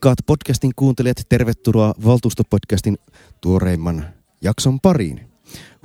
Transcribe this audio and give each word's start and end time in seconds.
Rakkaat 0.00 0.26
podcastin 0.26 0.70
kuuntelijat, 0.76 1.16
tervetuloa 1.28 1.94
Valtuustopodcastin 2.04 2.98
tuoreimman 3.40 4.04
jakson 4.42 4.80
pariin. 4.80 5.20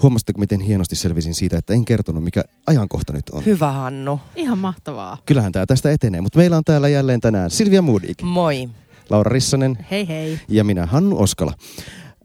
Huomasitteko, 0.02 0.40
miten 0.40 0.60
hienosti 0.60 0.96
selvisin 0.96 1.34
siitä, 1.34 1.58
että 1.58 1.74
en 1.74 1.86
kertonut, 1.86 2.24
mikä 2.24 2.44
ajankohta 2.68 3.14
nyt 3.14 3.30
on? 3.30 3.46
Hyvä 3.46 3.72
Hannu. 3.72 4.20
Ihan 4.36 4.58
mahtavaa. 4.58 5.18
Kyllähän 5.26 5.52
tämä 5.52 5.66
tästä 5.66 5.92
etenee, 5.92 6.22
mutta 6.22 6.40
meillä 6.40 6.58
on 6.58 6.64
täällä 6.64 6.90
jälleen 6.90 7.22
tänään 7.22 7.50
Silvia 7.50 7.82
Moodik, 7.82 8.22
Moi. 8.22 8.70
Laura 9.10 9.30
Rissanen 9.30 9.86
Hei 9.92 10.08
hei. 10.08 10.40
ja 10.48 10.64
minä 10.64 10.86
Hannu 10.86 11.22
Oskala. 11.22 11.54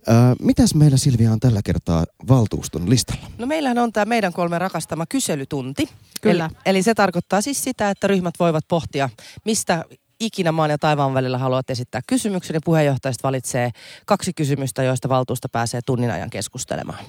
Äh, 0.08 0.14
mitäs 0.42 0.74
meillä 0.74 0.96
Silvia 0.96 1.32
on 1.32 1.40
tällä 1.40 1.60
kertaa 1.64 2.04
valtuuston 2.28 2.90
listalla? 2.90 3.30
No 3.38 3.46
meillähän 3.46 3.78
on 3.78 3.92
tämä 3.92 4.04
meidän 4.04 4.32
kolme 4.32 4.58
rakastama 4.58 5.06
kyselytunti. 5.06 5.88
Kyllä. 6.20 6.44
Eli, 6.44 6.54
eli 6.66 6.82
se 6.82 6.94
tarkoittaa 6.94 7.40
siis 7.40 7.64
sitä, 7.64 7.90
että 7.90 8.06
ryhmät 8.06 8.34
voivat 8.40 8.64
pohtia, 8.68 9.08
mistä 9.44 9.84
ikinä 10.20 10.52
maan 10.52 10.70
ja 10.70 10.78
taivaan 10.78 11.14
välillä 11.14 11.38
haluat 11.38 11.70
esittää 11.70 12.00
kysymyksen. 12.06 12.54
Ja 12.54 12.60
puheenjohtajista 12.64 13.26
valitsee 13.26 13.70
kaksi 14.06 14.32
kysymystä, 14.32 14.82
joista 14.82 15.08
valtuusto 15.08 15.48
pääsee 15.48 15.80
tunnin 15.86 16.10
ajan 16.10 16.30
keskustelemaan. 16.30 17.04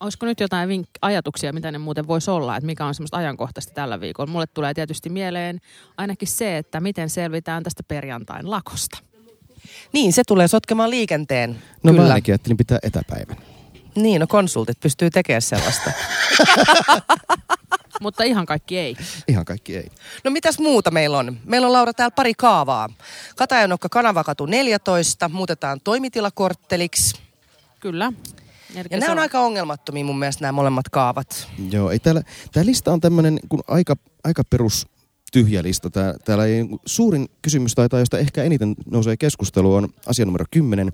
Olisiko 0.00 0.26
nyt 0.26 0.40
jotain 0.40 0.68
vink- 0.68 0.98
ajatuksia, 1.02 1.52
mitä 1.52 1.72
ne 1.72 1.78
muuten 1.78 2.08
voisi 2.08 2.30
olla, 2.30 2.56
että 2.56 2.66
mikä 2.66 2.86
on 2.86 2.94
semmoista 2.94 3.16
ajankohtaista 3.16 3.74
tällä 3.74 4.00
viikolla? 4.00 4.32
Mulle 4.32 4.46
tulee 4.46 4.74
tietysti 4.74 5.10
mieleen 5.10 5.60
ainakin 5.96 6.28
se, 6.28 6.58
että 6.58 6.80
miten 6.80 7.10
selvitään 7.10 7.62
tästä 7.62 7.82
perjantain 7.82 8.50
lakosta. 8.50 8.98
Niin, 9.92 10.12
se 10.12 10.22
tulee 10.26 10.48
sotkemaan 10.48 10.90
liikenteen. 10.90 11.50
No 11.82 11.92
Kyllä. 11.92 12.02
mä 12.02 12.08
ainakin 12.08 12.32
ajattelin 12.32 12.56
pitää 12.56 12.78
etäpäivän. 12.82 13.36
Niin, 13.94 14.20
no 14.20 14.26
konsultit 14.26 14.80
pystyy 14.80 15.10
tekemään 15.10 15.42
sellaista. 15.42 15.90
Mutta 18.00 18.24
ihan 18.24 18.46
kaikki 18.46 18.78
ei. 18.78 18.96
Ihan 19.28 19.44
kaikki 19.44 19.76
ei. 19.76 19.90
No 20.24 20.30
mitäs 20.30 20.58
muuta 20.58 20.90
meillä 20.90 21.18
on? 21.18 21.36
Meillä 21.44 21.66
on 21.66 21.72
Laura 21.72 21.92
täällä 21.92 22.14
pari 22.14 22.34
kaavaa. 22.34 22.88
Katajanokka 23.36 23.88
Kanavakatu 23.88 24.46
14 24.46 25.28
muutetaan 25.28 25.80
toimitilakortteliksi. 25.80 27.16
Kyllä. 27.80 28.12
Elikkä 28.74 28.96
Ja 28.96 29.00
nämä 29.00 29.12
on 29.12 29.18
aika 29.18 29.40
ongelmattomia 29.40 30.04
mun 30.04 30.18
mielestä 30.18 30.44
nämä 30.44 30.52
molemmat 30.52 30.88
kaavat. 30.88 31.48
Joo, 31.70 31.90
ei 31.90 31.98
täällä, 31.98 32.22
tää 32.52 32.66
lista 32.66 32.92
on 32.92 33.00
tämmönen 33.00 33.38
kun 33.48 33.62
aika, 33.68 33.96
aika 34.24 34.42
perus 34.50 34.86
tyhjä 35.32 35.62
lista. 35.62 35.90
Tää, 35.90 36.14
täällä 36.24 36.46
ei, 36.46 36.64
suurin 36.86 37.28
kysymys 37.42 37.74
taitaa, 37.74 38.00
josta 38.00 38.18
ehkä 38.18 38.42
eniten 38.44 38.74
nousee 38.90 39.16
keskustelu, 39.16 39.74
on 39.74 39.88
asia 40.06 40.24
numero 40.24 40.44
10. 40.50 40.92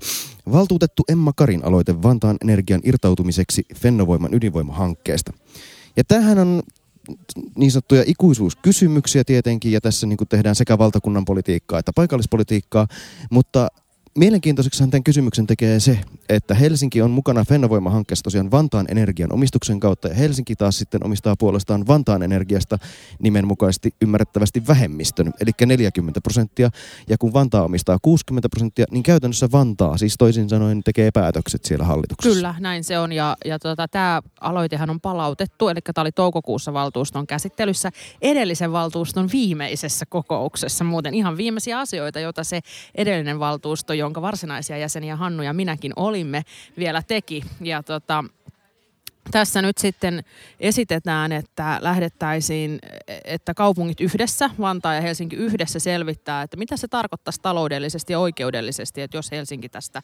Valtuutettu 0.53 1.03
Emma 1.09 1.33
Karin 1.37 1.65
aloite 1.65 2.03
Vantaan 2.03 2.37
energian 2.43 2.81
irtautumiseksi 2.85 3.67
Fennovoiman 3.77 4.35
ydinvoimahankkeesta. 4.35 5.33
Ja 5.97 6.05
tämähän 6.05 6.39
on 6.39 6.63
niin 7.57 7.71
sanottuja 7.71 8.05
ikuisuuskysymyksiä 8.07 9.25
tietenkin, 9.25 9.73
ja 9.73 9.81
tässä 9.81 10.07
niin 10.07 10.19
tehdään 10.29 10.55
sekä 10.55 10.79
valtakunnan 10.79 11.25
politiikkaa 11.25 11.79
että 11.79 11.93
paikallispolitiikkaa, 11.95 12.87
mutta 13.31 13.69
Mielenkiintoiseksi 14.19 14.87
tämän 14.91 15.05
kysymyksen 15.05 15.47
tekee 15.47 15.81
se, 15.81 15.99
että 16.29 16.55
Helsinki 16.55 17.03
on 17.03 17.11
mukana 17.11 17.45
Fennovoima-hankkeessa 17.45 18.23
tosiaan 18.23 18.51
Vantaan 18.51 18.87
Energian 18.89 19.33
omistuksen 19.33 19.81
kautta 19.81 20.09
ja 20.09 20.15
Helsinki 20.15 20.57
taas 20.57 20.79
sitten 20.79 21.05
omistaa 21.05 21.35
puolestaan 21.39 21.87
Vantaan 21.87 22.23
Energiasta 22.23 22.79
nimenmukaisesti 23.23 23.95
ymmärrettävästi 24.03 24.63
vähemmistön, 24.69 25.33
eli 25.41 25.51
40 25.67 26.21
prosenttia. 26.21 26.71
Ja 27.09 27.19
kun 27.19 27.33
Vantaa 27.33 27.65
omistaa 27.65 27.99
60 28.03 28.49
prosenttia, 28.49 28.87
niin 28.91 29.03
käytännössä 29.03 29.49
Vantaa, 29.53 29.97
siis 29.97 30.15
toisin 30.19 30.49
sanoen, 30.49 30.83
tekee 30.83 31.11
päätökset 31.11 31.65
siellä 31.65 31.85
hallituksessa. 31.85 32.35
Kyllä, 32.37 32.55
näin 32.59 32.85
se 32.85 32.99
on. 32.99 33.13
Ja, 33.13 33.37
ja 33.45 33.59
tota, 33.59 33.89
tämä 33.89 34.23
aloitehan 34.41 34.91
on 34.91 35.01
palautettu, 35.01 35.69
eli 35.69 35.81
tämä 35.95 36.03
oli 36.03 36.13
toukokuussa 36.13 36.73
valtuuston 36.73 37.27
käsittelyssä 37.27 37.91
edellisen 38.23 38.73
valtuuston 38.73 39.29
viimeisessä 39.33 40.07
kokouksessa. 40.07 40.85
Muuten 40.85 41.15
ihan 41.15 41.37
viimeisiä 41.37 41.79
asioita, 41.79 42.21
joita 42.21 42.45
se 42.45 42.61
edellinen 42.95 43.39
valtuusto, 43.39 43.95
jonka 44.05 44.23
varsinaisia 44.23 44.79
jäseniä 44.79 45.17
Hannu 45.17 45.43
ja 45.43 45.53
minäkin 45.53 45.93
olimme, 45.97 46.43
vielä 46.79 47.03
teki. 47.03 47.45
Ja 47.61 47.83
tota, 47.83 48.25
tässä 49.31 49.63
nyt 49.63 49.79
sitten 49.79 50.25
esitetään, 50.61 51.33
että 51.33 51.79
lähdettäisiin, 51.81 52.79
että 53.25 53.55
kaupungit 53.55 54.01
yhdessä, 54.01 54.51
Vantaa 54.61 54.95
ja 54.95 55.01
Helsinki 55.01 55.37
yhdessä 55.37 55.79
selvittää, 55.79 56.43
että 56.43 56.57
mitä 56.57 56.77
se 56.77 56.89
tarkoittaisi 56.89 57.41
taloudellisesti 57.43 58.13
ja 58.13 58.19
oikeudellisesti, 58.19 59.03
että 59.03 59.17
jos 59.17 59.31
Helsinki 59.31 59.69
tästä 59.69 60.03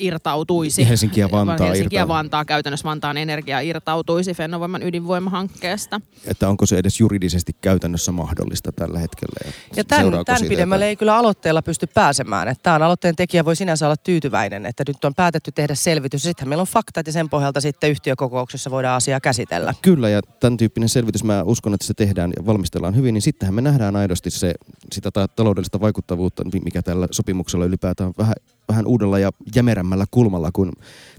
irtautuisi. 0.00 0.88
Helsinki 0.88 1.20
ja 1.20 1.30
Vantaa 1.30 1.66
Helsinki 1.66 1.96
ja. 1.96 2.08
Vantaa, 2.08 2.44
käytännössä 2.44 2.84
Vantaan 2.84 3.16
energia 3.16 3.60
irtautuisi 3.60 4.34
Fennovoiman 4.34 4.82
ydinvoimahankkeesta. 4.82 6.00
Että 6.26 6.48
onko 6.48 6.66
se 6.66 6.78
edes 6.78 7.00
juridisesti 7.00 7.52
käytännössä 7.60 8.12
mahdollista 8.12 8.72
tällä 8.72 8.98
hetkellä. 8.98 9.52
Ja 9.76 9.84
tämän, 9.84 10.24
tämän 10.24 10.48
pidemmälle 10.48 10.86
ei 10.86 10.96
kyllä 10.96 11.16
aloitteella 11.16 11.62
pysty 11.62 11.86
pääsemään. 11.86 12.48
Että 12.48 12.62
tämän 12.62 12.82
aloitteen 12.82 13.16
tekijä 13.16 13.44
voi 13.44 13.56
sinänsä 13.56 13.86
olla 13.86 13.96
tyytyväinen, 13.96 14.66
että 14.66 14.84
nyt 14.86 15.04
on 15.04 15.14
päätetty 15.14 15.52
tehdä 15.52 15.74
selvitys. 15.74 16.22
Sittenhän 16.22 16.48
meillä 16.48 16.62
on 16.62 16.66
faktat 16.66 17.06
ja 17.06 17.12
sen 17.12 17.28
pohjalta 17.28 17.60
sitten 17.60 17.90
yhtiökokouksessa 17.90 18.70
voidaan 18.70 18.96
asiaa 18.96 19.20
käsitellä. 19.20 19.74
Kyllä, 19.82 20.08
ja 20.08 20.20
tämän 20.40 20.56
tyyppinen 20.56 20.88
selvitys, 20.88 21.24
mä 21.24 21.42
uskon, 21.42 21.74
että 21.74 21.86
se 21.86 21.94
tehdään 21.94 22.32
ja 22.36 22.46
valmistellaan 22.46 22.96
hyvin, 22.96 23.14
niin 23.14 23.22
sittenhän 23.22 23.54
me 23.54 23.60
nähdään 23.60 23.96
aidosti 23.96 24.30
se, 24.30 24.54
sitä 24.92 25.10
ta- 25.10 25.28
taloudellista 25.28 25.80
vaikuttavuutta, 25.80 26.44
mikä 26.64 26.82
tällä 26.82 27.08
sopimuksella 27.10 27.64
ylipäätään 27.64 28.08
on 28.08 28.14
vähän, 28.18 28.34
vähän 28.70 28.86
uudella 28.86 29.18
ja 29.18 29.30
jämerämmällä 29.54 30.04
kulmalla 30.10 30.50
kuin 30.52 30.72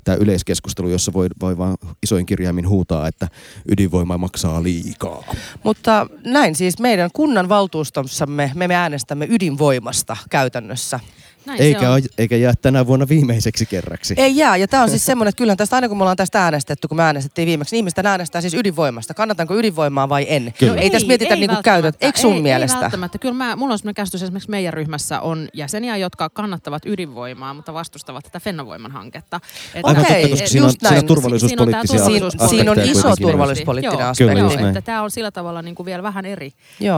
tämä 0.03 0.15
yleiskeskustelu, 0.15 0.89
jossa 0.89 1.13
voi, 1.13 1.27
voi 1.41 1.57
vaan 1.57 1.77
isoin 2.03 2.25
kirjaimin 2.25 2.69
huutaa, 2.69 3.07
että 3.07 3.27
ydinvoima 3.71 4.17
maksaa 4.17 4.63
liikaa. 4.63 5.23
Mutta 5.63 6.07
näin 6.25 6.55
siis 6.55 6.79
meidän 6.79 7.09
kunnan 7.13 7.49
valtuustossamme 7.49 8.51
me, 8.55 8.67
me 8.67 8.75
äänestämme 8.75 9.27
ydinvoimasta 9.29 10.17
käytännössä. 10.29 10.99
Näin 11.45 11.61
Eikä, 11.61 11.91
on. 11.91 12.01
o- 12.01 12.07
eikä 12.17 12.35
jää 12.35 12.53
tänä 12.61 12.87
vuonna 12.87 13.07
viimeiseksi 13.09 13.65
kerraksi. 13.65 14.13
Ei 14.17 14.37
jää, 14.37 14.57
ja 14.57 14.67
tämä 14.67 14.83
on 14.83 14.89
siis 14.89 15.05
semmoinen, 15.05 15.29
että 15.29 15.37
kyllähän 15.37 15.57
tästä 15.57 15.75
aina 15.75 15.87
kun 15.87 15.97
me 15.97 16.03
ollaan 16.03 16.17
tästä 16.17 16.43
äänestetty, 16.43 16.87
kun 16.87 16.97
me 16.97 17.03
äänestettiin 17.03 17.45
viimeksi, 17.45 17.75
niin 17.75 17.77
ihmiset 17.77 18.05
äänestää 18.05 18.41
siis 18.41 18.53
ydinvoimasta. 18.53 19.13
Kannatanko 19.13 19.55
ydinvoimaa 19.55 20.09
vai 20.09 20.25
en? 20.29 20.53
Kyllä. 20.59 20.81
Ei, 20.81 20.89
tässä 20.89 21.07
mietitä 21.07 21.35
niinku 21.35 21.55
käytöt. 21.63 21.95
Eikö 22.01 22.19
sun 22.19 22.33
ei, 22.33 22.41
mielestä? 22.41 22.77
Ei 22.77 22.81
välttämättä. 22.81 23.17
Kyllä 23.17 23.33
mä, 23.35 23.55
mulla 23.55 23.73
on 23.73 23.79
sellainen 23.79 23.95
käsitys, 23.95 24.23
esimerkiksi 24.23 24.49
meidän 24.49 24.73
ryhmässä 24.73 25.21
on 25.21 25.49
jäseniä, 25.53 25.97
jotka 25.97 26.29
kannattavat 26.29 26.85
ydinvoimaa, 26.85 27.53
mutta 27.53 27.73
vastustavat 27.73 28.23
tätä 28.23 28.39
Fennovoiman 28.39 28.91
hanketta. 28.91 29.39
Että- 29.75 29.87
Aivan 29.87 30.01
Okei, 30.05 30.21
totta, 30.21 30.29
koska 30.29 30.47
siinä 30.47 30.65
on, 30.65 30.69
just 30.69 30.79
siinä 30.79 30.89
on 30.89 30.95
näin. 30.95 31.07
turvallisuuspoliittisia 31.07 31.97
Siinä- 32.05 32.11
Siinä, 32.11 32.27
aspekteja 32.27 32.49
siinä 32.49 32.71
on 32.71 32.79
iso 32.79 33.15
turvallisuuspoliittinen 33.21 34.05
aspekti. 34.07 34.39
Joo, 34.39 34.67
että 34.67 34.81
tämä 34.81 35.01
on 35.01 35.11
sillä 35.11 35.31
tavalla 35.31 35.61
niin 35.61 35.75
kuin 35.75 35.85
vielä 35.85 36.03
vähän 36.03 36.25
eri, 36.25 36.51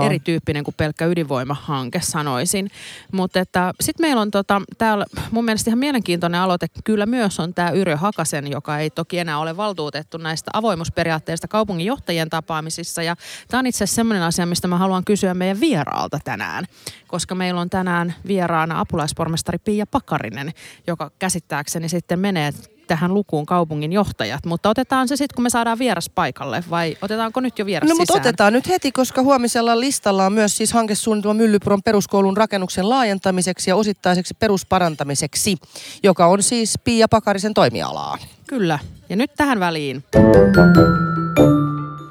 erityyppinen 0.06 0.64
kuin 0.64 0.76
pelkkä 0.78 1.06
ydinvoimahanke, 1.06 2.00
sanoisin. 2.02 2.72
Mutta 3.12 3.40
että 3.40 3.74
sitten 3.82 4.04
meillä 4.04 4.22
on 4.22 4.32
tota, 4.34 4.62
täällä 4.78 5.06
mun 5.32 5.46
mielestä 5.46 5.70
ihan 5.70 5.80
mielenkiintoinen 5.80 6.42
aloite 6.42 6.68
kyllä 6.84 7.06
myös 7.06 7.40
on 7.40 7.54
tämä 7.54 7.70
Yrjö 7.70 7.98
Hakasen, 7.98 8.52
joka 8.52 8.80
ei 8.80 8.90
toki 8.90 9.20
enää 9.20 9.38
ole 9.38 9.58
valtuutettu 9.58 10.18
näistä 10.18 10.52
avoimuusperiaatteista 10.54 11.48
kaupunginjohtajien 11.48 12.30
tapaamisissa. 12.30 13.04
Ja 13.04 13.16
tämä 13.48 13.60
on 13.60 13.68
itse 13.68 13.84
asiassa 13.84 13.96
semmoinen 13.96 14.24
asia, 14.24 14.46
mistä 14.46 14.68
mä 14.68 14.78
haluan 14.78 15.06
kysyä 15.06 15.34
meidän 15.34 15.60
vieraalta 15.60 16.20
tänään, 16.24 16.66
koska 17.08 17.36
meillä 17.36 17.62
on 17.62 17.70
tänään 17.70 18.16
vieraana 18.28 18.80
apulaispormestari 18.80 19.58
Pia 19.58 19.86
Pakarinen, 19.86 20.54
joka 20.88 21.12
käsittääkseni 21.20 21.90
sitten 21.90 22.20
menee 22.20 22.52
tähän 22.88 23.14
lukuun 23.14 23.46
kaupungin 23.46 23.94
johtajat, 23.94 24.46
mutta 24.46 24.70
otetaan 24.70 25.08
se 25.08 25.16
sitten, 25.16 25.36
kun 25.36 25.44
me 25.44 25.50
saadaan 25.50 25.80
vieras 25.80 26.10
paikalle, 26.10 26.64
vai 26.70 26.98
otetaanko 27.02 27.40
nyt 27.40 27.60
jo 27.60 27.66
vieras 27.66 27.90
No 27.90 27.96
mutta 27.96 28.14
sisään? 28.14 28.22
otetaan 28.28 28.54
nyt 28.54 28.68
heti, 28.70 28.92
koska 28.92 29.22
huomisella 29.22 29.80
listalla 29.80 30.26
on 30.26 30.34
myös 30.34 30.58
siis 30.58 30.74
hankesuunnitelma 30.74 31.34
Myllypuron 31.34 31.84
peruskoulun 31.84 32.38
rakennuksen 32.38 32.90
laajentamiseksi 32.90 33.70
ja 33.70 33.76
osittaiseksi 33.76 34.34
perusparantamiseksi, 34.40 35.58
joka 36.04 36.26
on 36.26 36.44
siis 36.44 36.74
Pia 36.84 37.08
Pakarisen 37.08 37.54
toimialaa. 37.54 38.18
Kyllä. 38.48 38.80
Ja 39.10 39.16
nyt 39.16 39.32
tähän 39.38 39.60
väliin. 39.60 40.04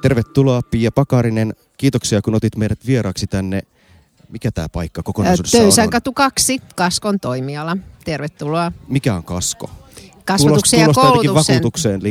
Tervetuloa 0.02 0.60
Pia 0.70 0.92
Pakarinen. 0.92 1.54
Kiitoksia 1.76 2.22
kun 2.22 2.34
otit 2.34 2.56
meidät 2.56 2.86
vieraaksi 2.86 3.26
tänne. 3.26 3.62
Mikä 4.28 4.50
tämä 4.50 4.68
paikka 4.68 5.02
kokonaisuudessaan 5.02 5.62
Töysän 5.62 5.84
on? 5.84 5.90
katu 5.90 6.12
2, 6.12 6.58
Kaskon 6.76 7.20
toimiala. 7.20 7.76
Tervetuloa. 8.04 8.72
Mikä 8.88 9.14
on 9.14 9.24
kasko? 9.24 9.70
Kasvatuksen 10.24 10.80
ja 10.80 10.88
koulutuksen. 10.94 11.54
vakuutukseen 11.54 12.02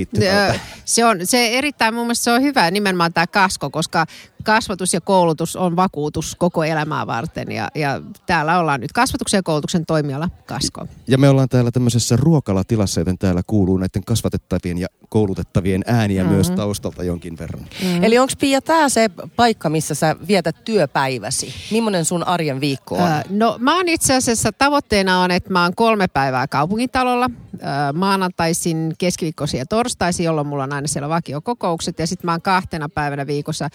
Se 0.86 1.06
on 1.06 1.19
se 1.24 1.48
erittäin, 1.48 1.94
mun 1.94 2.04
mielestä 2.04 2.24
se 2.24 2.31
on 2.31 2.42
hyvä 2.42 2.72
nimenomaan 2.72 3.13
tämä 3.13 3.28
kasko, 3.28 3.69
koska 3.69 4.06
kasvatus 4.44 4.94
ja 4.94 5.02
koulutus 5.02 5.56
on 5.56 5.76
vakuutus 5.76 6.36
koko 6.36 6.64
elämää 6.64 7.08
varten. 7.08 7.52
Ja, 7.52 7.68
ja 7.76 8.02
täällä 8.26 8.60
ollaan 8.60 8.82
nyt 8.82 8.92
kasvatuksen 8.92 9.38
ja 9.38 9.44
koulutuksen 9.44 9.86
toimiala 9.86 10.30
kasko. 10.46 10.88
Ja 11.08 11.18
me 11.18 11.30
ollaan 11.30 11.50
täällä 11.50 11.72
tämmöisessä 11.72 12.16
ruokalatilassa, 12.16 13.02
joten 13.02 13.18
täällä 13.18 13.42
kuuluu 13.48 13.78
näiden 13.78 14.04
kasvatettavien 14.06 14.78
ja 14.78 14.88
koulutettavien 15.10 15.84
ääniä 15.88 16.24
mm-hmm. 16.24 16.36
myös 16.36 16.50
taustalta 16.52 17.04
jonkin 17.04 17.38
verran. 17.38 17.66
Mm. 17.84 18.04
Eli 18.04 18.18
onko 18.18 18.34
Pia 18.40 18.62
tämä 18.62 18.90
se 18.90 19.10
paikka, 19.36 19.70
missä 19.70 19.96
sä 19.96 20.16
vietät 20.28 20.56
työpäiväsi? 20.66 21.54
Millainen 21.72 22.06
sun 22.06 22.24
arjen 22.24 22.62
viikko 22.62 22.96
on? 22.96 23.12
Ö, 23.12 23.24
No 23.30 23.56
mä 23.60 23.76
oon 23.76 23.88
itse 23.88 24.16
asiassa, 24.16 24.52
tavoitteena 24.52 25.22
on, 25.22 25.32
että 25.32 25.50
mä 25.50 25.64
oon 25.64 25.76
kolme 25.76 26.08
päivää 26.08 26.48
kaupungintalolla. 26.48 27.30
Ö, 27.54 27.58
maanantaisin, 27.94 28.94
keskiviikkoisin 28.98 29.58
ja 29.58 29.66
torstaisin, 29.66 30.24
jolloin 30.24 30.48
mulla 30.48 30.64
on 30.64 30.74
aina 30.74 30.88
siellä 30.88 31.10
vakiokokoukset. 31.10 32.00
Ja 32.00 32.08
sitten 32.08 32.28
mä 32.28 32.32
oon 32.32 32.42
kahtena 32.42 32.90
päivänä 32.90 33.28
viikossa 33.28 33.70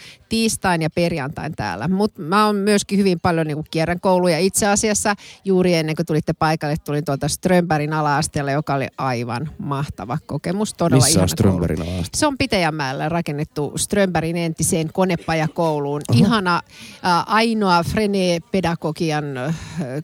tiistain 0.56 0.82
ja 0.82 0.90
perjantain 0.90 1.52
täällä. 1.56 1.88
Mutta 1.88 2.22
mä 2.22 2.46
oon 2.46 2.56
myöskin 2.56 2.98
hyvin 2.98 3.20
paljon 3.20 3.46
niin 3.46 3.64
kierrän 3.70 4.00
kouluja. 4.00 4.38
Itse 4.38 4.66
asiassa 4.66 5.14
juuri 5.44 5.74
ennen 5.74 5.96
kuin 5.96 6.06
tulitte 6.06 6.32
paikalle, 6.32 6.76
tulin 6.84 7.04
tuolta 7.04 7.28
Strömbergin 7.28 7.92
ala-asteella, 7.92 8.50
joka 8.50 8.74
oli 8.74 8.86
aivan 8.98 9.50
mahtava 9.58 10.18
kokemus. 10.26 10.74
Todella 10.74 11.04
Missä 11.04 11.22
on 11.22 11.28
Strömbergin 11.28 11.82
ala 11.82 12.04
Se 12.14 12.26
on 12.26 12.38
Pitäjänmäellä 12.38 13.08
rakennettu 13.08 13.72
Strömbergin 13.76 14.36
entiseen 14.36 14.88
konepajakouluun. 14.92 16.00
Oho. 16.08 16.18
Ihana 16.18 16.56
äh, 16.56 17.24
ainoa 17.26 17.82
Frene-pedagogian 17.82 19.36
äh, 19.36 19.54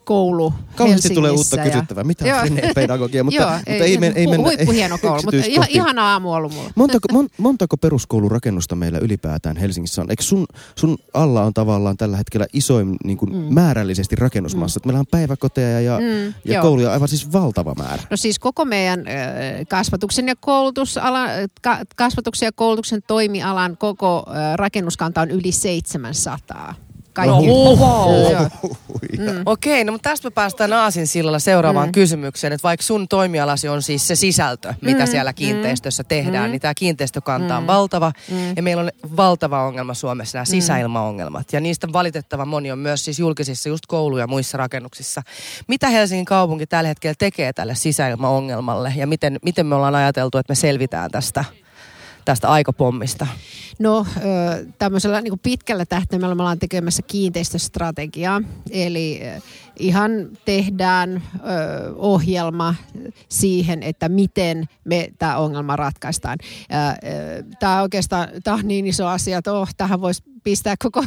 koulu 0.05 0.55
Kauheasti 0.77 1.15
tulee 1.15 1.31
uutta 1.31 1.57
kysyttävää. 1.57 2.05
Mitä 2.05 2.25
on 2.25 2.41
Frene-pedagogia? 2.41 3.25
Mutta, 3.25 3.41
Joo, 3.43 3.51
mutta 3.51 3.71
ei, 3.71 3.83
ei, 3.83 3.99
ei 4.15 4.27
mennä 4.27 4.47
Huippuhieno 4.47 4.99
koulu, 4.99 5.23
mutta 5.25 5.47
ihan, 5.47 5.67
ihana 5.69 6.13
aamu 6.13 6.33
ollut 6.33 6.55
mulla. 6.55 6.71
Montako, 6.75 7.09
mon, 7.13 7.29
montako 7.39 7.77
peruskoulurakennusta 7.77 8.77
meillä 8.77 8.99
ylipäätään 8.99 9.57
Helsingissä 9.57 10.03
on? 10.03 10.11
Eikö 10.11 10.23
sun, 10.23 10.42
sun 10.79 10.99
alla 11.15 11.43
on 11.43 11.55
tavallaan 11.55 11.97
tällä 11.97 12.17
hetkellä 12.17 12.47
isoin 12.53 12.97
niin 13.05 13.19
kuin 13.19 13.33
mm. 13.33 13.55
määrällisesti 13.55 14.17
rakennusmassa? 14.17 14.81
Mm. 14.81 14.89
Meillä 14.89 15.01
on 15.01 15.07
päiväkoteja 15.11 15.81
ja, 15.81 15.99
mm, 16.01 16.35
ja 16.45 16.63
kouluja 16.63 16.93
aivan 16.93 17.09
siis 17.09 17.33
valtava 17.33 17.75
määrä. 17.75 18.03
No 18.11 18.17
siis 18.17 18.39
koko 18.39 18.65
meidän 18.65 19.01
äh, 19.01 19.07
kasvatuksen 19.69 20.29
ja 20.29 20.37
koulutusalan, 20.37 21.31
ka, 21.63 21.79
kasvatuksen 21.97 22.47
ja 22.47 22.53
koulutuksen 22.53 23.03
toimialan 23.07 23.77
koko 23.77 24.27
äh, 24.29 24.55
rakennuskanta 24.57 25.21
on 25.21 25.31
yli 25.31 25.53
700 25.53 26.75
kaikki. 27.13 27.47
No, 27.47 27.53
wow. 27.53 28.47
mm. 29.19 29.43
Okei, 29.47 29.73
okay, 29.73 29.85
no 29.85 29.93
mutta 29.93 30.11
tästä 30.11 30.27
me 30.27 30.31
päästään 30.31 30.73
Aasin 30.73 31.07
sillalla 31.07 31.39
seuraavaan 31.39 31.89
mm. 31.89 31.93
kysymykseen, 31.93 32.53
että 32.53 32.63
vaikka 32.63 32.85
sun 32.85 33.09
toimialasi 33.09 33.69
on 33.69 33.83
siis 33.83 34.09
se 34.09 34.15
sisältö, 34.15 34.75
mitä 34.81 35.05
mm. 35.05 35.11
siellä 35.11 35.31
mm. 35.31 35.35
kiinteistössä 35.35 36.05
tehdään, 36.05 36.45
mm. 36.45 36.51
niin 36.51 36.61
tämä 36.61 36.75
kiinteistökanta 36.75 37.57
on 37.57 37.63
mm. 37.63 37.67
valtava 37.67 38.13
mm. 38.31 38.37
ja 38.57 38.63
meillä 38.63 38.83
on 38.83 38.91
valtava 39.17 39.63
ongelma 39.63 39.95
Suomessa 39.95 40.39
nämä 40.39 40.43
mm. 40.43 40.51
sisäilmaongelmat 40.51 41.53
ja 41.53 41.61
niistä 41.61 41.89
valitettava 41.93 42.45
moni 42.45 42.73
on 42.73 42.79
myös 42.79 43.05
siis 43.05 43.19
julkisissa 43.19 43.69
just 43.69 43.87
koulu- 43.87 44.19
ja 44.19 44.27
muissa 44.27 44.59
rakennuksissa. 44.59 45.23
Mitä 45.69 45.89
Helsingin 45.89 46.25
kaupunki 46.25 46.67
tällä 46.67 46.89
hetkellä 46.89 47.15
tekee 47.19 47.53
tälle 47.53 47.75
sisäilmaongelmalle 47.75 48.93
ja 48.97 49.07
miten, 49.07 49.39
miten 49.45 49.67
me 49.67 49.75
ollaan 49.75 49.95
ajateltu, 49.95 50.39
että 50.39 50.51
me 50.51 50.55
selvitään 50.55 51.11
tästä? 51.11 51.45
Tästä 52.25 52.49
aikapommista? 52.49 53.27
No 53.79 54.07
tämmöisellä 54.79 55.21
niin 55.21 55.39
pitkällä 55.39 55.87
tähtäimellä 55.87 56.35
me 56.35 56.43
ollaan 56.43 56.59
tekemässä 56.59 57.03
kiinteistöstrategiaa. 57.03 58.43
Eli 58.71 59.21
ihan 59.79 60.11
tehdään 60.45 61.23
ohjelma 61.97 62.75
siihen, 63.29 63.83
että 63.83 64.09
miten 64.09 64.65
me 64.85 65.13
tämä 65.19 65.37
ongelma 65.37 65.77
ratkaistaan. 65.77 66.39
Tämä 67.61 67.83
oikeastaan 67.83 68.29
tämä 68.45 68.57
on 68.57 68.69
niin 68.69 68.87
iso 68.87 69.07
asia, 69.07 69.39
että 69.39 69.53
oh, 69.53 69.69
tähän 69.77 70.01
voisi 70.01 70.23
pistää 70.45 70.75
koko, 70.83 71.05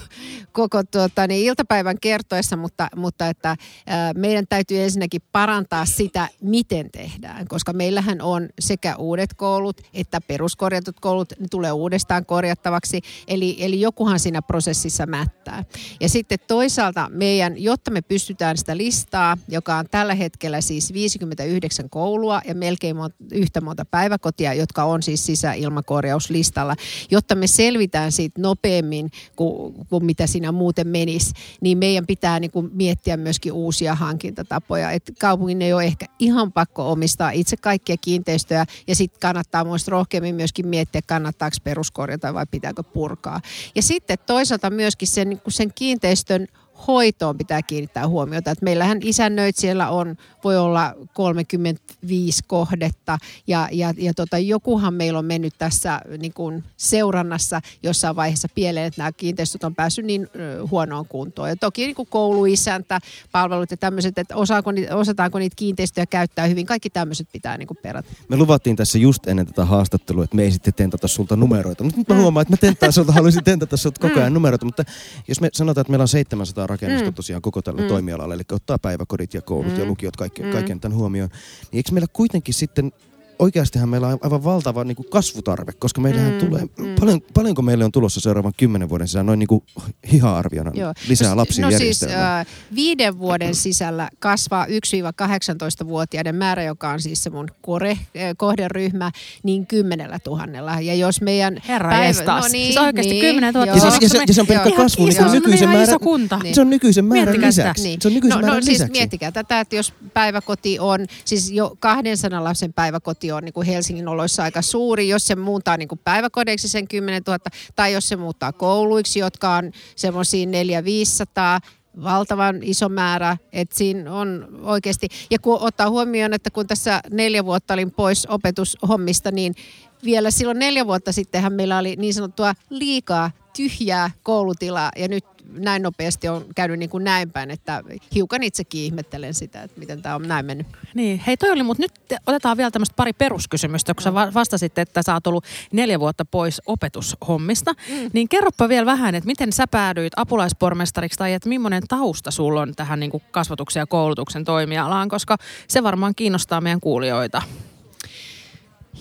koko 0.52 0.84
tuota, 0.84 1.28
niin 1.28 1.46
iltapäivän 1.46 2.00
kertoessa, 2.02 2.58
mutta, 2.58 2.88
mutta 2.96 3.28
että 3.28 3.56
ää, 3.88 4.14
meidän 4.14 4.46
täytyy 4.50 4.84
ensinnäkin 4.84 5.22
parantaa 5.32 5.86
sitä, 5.86 6.28
miten 6.42 6.92
tehdään, 6.92 7.48
koska 7.48 7.74
meillähän 7.74 8.22
on 8.22 8.50
sekä 8.60 8.96
uudet 8.96 9.34
koulut 9.34 9.82
että 9.94 10.22
peruskorjatut 10.22 11.00
koulut, 11.00 11.34
ne 11.40 11.48
tulee 11.52 11.72
uudestaan 11.72 12.26
korjattavaksi, 12.26 13.02
eli, 13.28 13.58
eli 13.60 13.82
jokuhan 13.82 14.20
siinä 14.20 14.42
prosessissa 14.42 15.06
mättää. 15.06 15.64
Ja 16.00 16.10
sitten 16.10 16.40
toisaalta 16.48 17.10
meidän, 17.14 17.64
jotta 17.64 17.92
me 17.92 18.02
pystytään 18.02 18.58
sitä 18.58 18.78
listaa, 18.78 19.38
joka 19.48 19.76
on 19.76 19.86
tällä 19.92 20.14
hetkellä 20.14 20.62
siis 20.62 20.94
59 20.94 21.90
koulua 21.90 22.42
ja 22.46 22.56
melkein 22.56 22.96
yhtä 23.32 23.62
monta 23.62 23.86
päiväkotia, 23.86 24.54
jotka 24.54 24.84
on 24.84 25.04
siis 25.04 25.26
sisäilmakorjauslistalla, 25.26 26.76
jotta 27.12 27.36
me 27.36 27.48
selvitään 27.48 28.12
siitä 28.12 28.42
nopeammin 28.42 29.12
kuin, 29.36 29.74
kuin 29.90 30.06
mitä 30.06 30.28
siinä 30.28 30.52
muuten 30.52 30.88
menisi, 30.88 31.34
niin 31.62 31.78
meidän 31.78 32.06
pitää 32.06 32.40
niin 32.40 32.52
kuin 32.52 32.70
miettiä 32.74 33.18
myöskin 33.18 33.54
uusia 33.54 33.96
hankintatapoja. 33.96 34.92
Et 34.92 35.12
kaupungin 35.20 35.62
ei 35.62 35.74
ole 35.74 35.84
ehkä 35.84 36.06
ihan 36.20 36.52
pakko 36.52 36.92
omistaa 36.92 37.30
itse 37.32 37.58
kaikkia 37.58 37.96
kiinteistöjä 37.98 38.66
ja 38.88 38.96
sitten 38.96 39.20
kannattaa 39.20 39.64
muista 39.64 39.92
rohkeammin 39.92 40.36
myöskin 40.36 40.68
miettiä, 40.68 41.02
kannattaako 41.08 41.58
peruskorjata 41.64 42.34
vai 42.34 42.46
pitääkö 42.52 42.84
purkaa. 42.84 43.42
Ja 43.76 43.82
sitten 43.82 44.18
toisaalta 44.26 44.70
myöskin 44.70 45.08
sen, 45.08 45.30
niin 45.30 45.42
sen 45.48 45.72
kiinteistön 45.76 46.48
hoitoon 46.88 47.38
pitää 47.38 47.62
kiinnittää 47.62 48.08
huomiota. 48.08 48.52
Että 48.52 48.64
meillähän 48.66 49.00
isännöitsijällä 49.04 49.90
on, 49.90 50.16
voi 50.44 50.58
olla 50.58 50.94
35 51.14 52.42
kohdetta 52.48 53.18
ja, 53.48 53.70
ja, 53.72 53.94
ja 53.98 54.14
tota, 54.14 54.38
jokuhan 54.38 54.94
meillä 54.94 55.20
on 55.20 55.26
mennyt 55.26 55.54
tässä 55.58 56.02
niin 56.18 56.34
kuin 56.34 56.64
seurannassa 56.78 57.62
jossain 57.84 58.16
vaiheessa 58.16 58.48
pieleen, 58.56 58.86
että 58.86 59.02
nämä 59.02 59.12
kiinteistöt 59.12 59.64
on 59.64 59.76
päässyt 59.76 60.06
niin 60.06 60.28
huonoon 60.72 61.06
kuntoon. 61.08 61.50
Ja 61.50 61.56
toki 61.56 61.86
niin 61.86 61.96
kuin 61.96 62.08
kouluisäntä, 62.12 63.00
palvelut 63.32 63.72
ja 63.72 63.78
tämmöiset, 63.78 64.18
että 64.18 64.36
osaako, 64.36 64.72
osataanko 64.94 65.40
niitä 65.40 65.56
kiinteistöjä 65.56 66.06
käyttää 66.06 66.48
hyvin, 66.48 66.66
kaikki 66.66 66.90
tämmöiset 66.90 67.28
pitää 67.32 67.58
niin 67.58 67.68
kuin 67.68 67.78
perata. 67.82 68.10
Me 68.28 68.38
luvattiin 68.38 68.76
tässä 68.76 68.98
just 68.98 69.28
ennen 69.28 69.46
tätä 69.46 69.66
haastattelua, 69.66 70.24
että 70.24 70.36
me 70.36 70.44
ei 70.44 70.52
sitten 70.52 70.74
tentata 70.74 71.08
sulta 71.08 71.36
numeroita, 71.36 71.84
mutta 71.84 72.00
nyt 72.00 72.08
mä 72.08 72.16
mm. 72.16 72.22
huomaan, 72.22 72.42
että 72.42 72.54
mä 72.54 72.58
tentaan 72.58 72.94
sulta, 72.94 73.12
haluaisin 73.12 73.44
tentata 73.44 73.78
sulta 73.78 74.02
koko 74.02 74.20
ajan 74.20 74.32
mm. 74.32 74.34
numeroita, 74.34 74.66
mutta 74.66 74.84
jos 75.28 75.42
me 75.42 75.50
sanotaan, 75.54 75.82
että 75.82 75.92
meillä 75.92 76.04
on 76.04 76.08
700 76.08 76.65
rakennusta 76.68 77.10
mm. 77.10 77.14
tosiaan 77.14 77.42
koko 77.42 77.62
tällä 77.62 77.82
mm. 77.82 77.88
toimialalla, 77.88 78.34
eli 78.34 78.44
ottaa 78.52 78.80
päiväkodit 78.80 79.34
ja 79.34 79.42
koulut 79.42 79.74
mm. 79.74 79.80
ja 79.80 79.86
lukiot 79.86 80.16
kaikki, 80.16 80.44
mm. 80.44 80.52
kaiken 80.52 80.80
tämän 80.80 80.98
huomioon, 80.98 81.30
niin 81.72 81.78
eikö 81.78 81.92
meillä 81.92 82.08
kuitenkin 82.14 82.54
sitten 82.54 82.92
oikeastihan 83.40 83.90
meillä 83.90 84.08
on 84.08 84.18
aivan 84.22 84.44
valtava 84.44 84.84
niin 84.84 84.96
kuin 84.96 85.10
kasvutarve, 85.10 85.72
koska 85.74 86.02
meillähän 86.02 86.34
mm, 86.34 86.40
tulee, 86.40 86.62
mm. 86.62 86.96
Paljon, 87.00 87.22
paljonko 87.34 87.62
meille 87.62 87.86
on 87.86 87.92
tulossa 87.92 88.22
seuraavan 88.22 88.54
kymmenen 88.58 88.90
vuoden 88.90 89.08
sisällä 89.08 89.24
noin 89.24 89.40
niin 89.40 89.48
kuin 89.48 89.64
hiha-arviona 90.12 90.72
Joo. 90.74 90.94
lisää 91.08 91.30
no, 91.30 91.38
lapsia 91.38 91.66
no 91.66 91.78
siis 91.78 92.04
äh, 92.04 92.46
viiden 92.76 93.20
vuoden 93.20 93.56
sisällä 93.56 94.10
kasvaa 94.20 94.66
1-18-vuotiaiden 94.66 96.36
määrä, 96.36 96.64
joka 96.64 96.90
on 96.90 97.02
siis 97.02 97.24
se 97.24 97.30
mun 97.30 97.48
kore, 97.62 97.92
äh, 97.92 98.00
kohderyhmä, 98.38 99.12
niin 99.44 99.68
kymmenellä 99.68 100.20
tuhannella. 100.20 100.82
Ja 100.82 100.96
jos 100.96 101.22
meidän 101.22 101.58
Herra 101.68 101.90
päivä... 101.90 102.24
No 102.26 102.48
niin, 102.52 102.74
siis 102.74 102.78
oikeasti 102.78 103.14
niin, 103.14 103.26
kymmenen 103.26 103.54
tuhatta. 103.54 103.76
Ja, 103.76 103.82
siis, 103.82 104.02
ja, 104.02 104.10
se, 104.10 104.24
ja 104.28 104.34
se 104.34 104.42
on 104.42 104.48
pelkkä 104.48 104.72
kasvu, 104.72 105.06
niin 105.06 105.16
se 105.16 105.26
on 105.26 105.32
nykyisen 105.32 105.70
määrän, 105.70 105.84
iso 105.84 106.00
kunta. 106.00 106.40
Se 106.54 106.62
on 106.62 106.70
nykyisen 106.70 107.06
määrän 107.06 107.42
lisäksi. 107.42 107.84
Niin. 107.84 108.02
Se 108.02 108.08
on 108.08 108.14
nykyisen 108.14 108.36
no, 108.36 108.42
määrän 108.42 108.56
no, 108.56 108.62
siis 108.62 108.74
lisäksi. 108.74 108.92
miettikää 108.92 109.32
tätä, 109.32 109.60
että 109.60 109.76
jos 109.76 109.94
päiväkoti 110.14 110.80
on, 110.80 111.06
siis 111.26 111.52
jo 111.52 111.76
200 111.80 112.44
lapsen 112.44 112.74
päiväkoti 112.74 113.25
prosentti 113.26 113.32
on 113.32 113.44
niin 113.44 113.54
kuin 113.54 113.68
Helsingin 113.68 114.08
oloissa 114.08 114.44
aika 114.44 114.62
suuri, 114.62 115.10
jos 115.10 115.28
se 115.28 115.36
muuttaa 115.36 115.78
niin 115.78 115.88
kuin 115.88 116.00
päiväkodeiksi 116.04 116.68
sen 116.68 116.88
10 116.88 117.22
000, 117.28 117.40
tai 117.76 117.94
jos 117.94 118.08
se 118.08 118.16
muuttaa 118.16 118.52
kouluiksi, 118.52 119.20
jotka 119.20 119.56
on 119.56 119.72
semmoisia 119.96 120.46
400 120.46 121.60
valtavan 122.04 122.64
iso 122.64 122.90
määrä, 122.90 123.38
että 123.54 123.76
siinä 123.76 124.14
on 124.14 124.48
oikeasti, 124.64 125.08
ja 125.32 125.40
kun 125.40 125.60
ottaa 125.62 125.90
huomioon, 125.90 126.34
että 126.34 126.50
kun 126.50 126.68
tässä 126.68 127.02
neljä 127.12 127.46
vuotta 127.46 127.74
olin 127.74 127.92
pois 127.92 128.26
opetushommista, 128.26 129.32
niin 129.32 129.56
vielä 130.04 130.32
silloin 130.32 130.60
neljä 130.60 130.86
vuotta 130.86 131.12
sittenhän 131.12 131.54
meillä 131.54 131.78
oli 131.78 131.96
niin 131.96 132.14
sanottua 132.14 132.54
liikaa 132.70 133.32
tyhjää 133.56 134.12
koulutilaa 134.24 134.92
ja 134.96 135.08
nyt 135.08 135.26
näin 135.54 135.82
nopeasti 135.82 136.28
on 136.28 136.46
käynyt 136.56 136.80
niin 136.80 136.90
kuin 136.90 137.04
näin 137.04 137.32
päin, 137.32 137.52
että 137.52 137.84
hiukan 138.16 138.44
itsekin 138.44 138.82
ihmettelen 138.82 139.34
sitä, 139.34 139.64
että 139.64 139.80
miten 139.80 140.02
tämä 140.02 140.16
on 140.16 140.28
näin 140.28 140.46
mennyt. 140.46 140.68
Niin, 140.94 141.22
hei 141.28 141.38
toi 141.38 141.52
oli, 141.52 141.64
mutta 141.64 141.84
nyt 141.84 141.92
otetaan 142.28 142.58
vielä 142.58 142.72
tämmöistä 142.72 142.96
pari 142.96 143.14
peruskysymystä, 143.14 143.94
kun 143.94 144.04
sä 144.04 144.14
vastasit, 144.14 144.78
että 144.78 145.02
sä 145.04 145.14
oot 145.14 145.28
ollut 145.28 145.46
neljä 145.72 146.00
vuotta 146.00 146.26
pois 146.26 146.62
opetushommista, 146.66 147.74
mm. 147.74 148.10
niin 148.14 148.30
kerropa 148.30 148.70
vielä 148.70 148.86
vähän, 148.86 149.16
että 149.16 149.28
miten 149.28 149.54
sä 149.54 149.68
päädyit 149.68 150.14
apulaispormestariksi 150.16 151.18
tai 151.18 151.34
että 151.34 151.50
millainen 151.50 151.84
tausta 151.88 152.32
sulla 152.32 152.62
on 152.62 152.76
tähän 152.76 153.00
niin 153.00 153.12
kuin 153.12 153.24
kasvatuksen 153.32 153.80
ja 153.80 153.88
koulutuksen 153.88 154.46
toimialaan, 154.46 155.10
koska 155.10 155.38
se 155.68 155.84
varmaan 155.84 156.16
kiinnostaa 156.16 156.62
meidän 156.62 156.80
kuulijoita. 156.80 157.42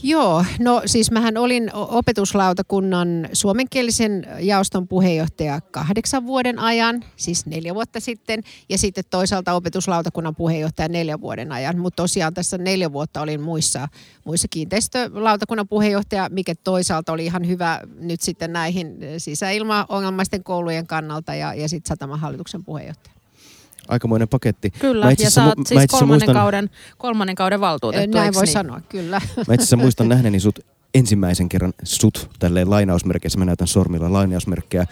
Joo, 0.03 0.45
no 0.59 0.83
siis 0.87 1.11
mähän 1.11 1.37
olin 1.37 1.71
opetuslautakunnan 1.75 3.29
suomenkielisen 3.33 4.27
jaoston 4.41 4.89
puheenjohtaja 4.89 5.61
kahdeksan 5.61 6.27
vuoden 6.27 6.59
ajan, 6.59 7.05
siis 7.17 7.47
neljä 7.47 7.75
vuotta 7.75 8.01
sitten, 8.01 8.41
ja 8.69 8.79
sitten 8.79 9.05
toisaalta 9.11 9.53
opetuslautakunnan 9.53 10.35
puheenjohtaja 10.35 10.89
neljän 10.89 11.21
vuoden 11.21 11.53
ajan. 11.53 11.79
Mutta 11.79 12.03
tosiaan 12.03 12.35
tässä 12.35 12.59
neljä 12.59 12.93
vuotta 12.93 13.21
olin 13.21 13.41
muissa, 13.41 13.89
muissa 14.25 14.49
kiinteistölautakunnan 14.51 15.69
puheenjohtaja, 15.69 16.29
mikä 16.31 16.55
toisaalta 16.65 17.13
oli 17.13 17.25
ihan 17.25 17.49
hyvä 17.49 17.81
nyt 18.01 18.21
sitten 18.21 18.53
näihin 18.53 18.99
sisäilmaongelmaisten 19.19 20.45
koulujen 20.45 20.87
kannalta 20.87 21.35
ja, 21.35 21.55
ja 21.55 21.69
sitten 21.69 21.89
satamahallituksen 21.89 22.65
puheenjohtaja 22.65 23.14
aikamoinen 23.89 24.29
paketti. 24.29 24.71
Kyllä, 24.71 25.15
ja 25.19 25.31
sä 25.31 25.45
oot 25.45 25.55
siis 25.67 25.83
kolmannen, 25.91 26.09
muistan, 26.09 26.35
kauden, 26.35 26.71
kolmannen 26.99 27.37
kauden 27.37 27.61
valtuutettu, 27.61 28.19
Näin 28.19 28.35
voi 28.35 28.43
niin? 28.43 28.53
sanoa, 28.53 28.81
kyllä. 28.89 29.21
Mä 29.37 29.55
itse 29.55 29.55
asiassa 29.55 29.77
muistan 29.77 30.09
nähneeni 30.15 30.41
sut 30.41 30.59
ensimmäisen 30.95 31.49
kerran 31.49 31.73
sut, 31.83 32.31
tälleen 32.39 32.71
lainausmerkeissä, 32.71 33.39
mä 33.39 33.45
näytän 33.45 33.67
sormilla 33.67 34.13
lainausmerkkejä, 34.13 34.87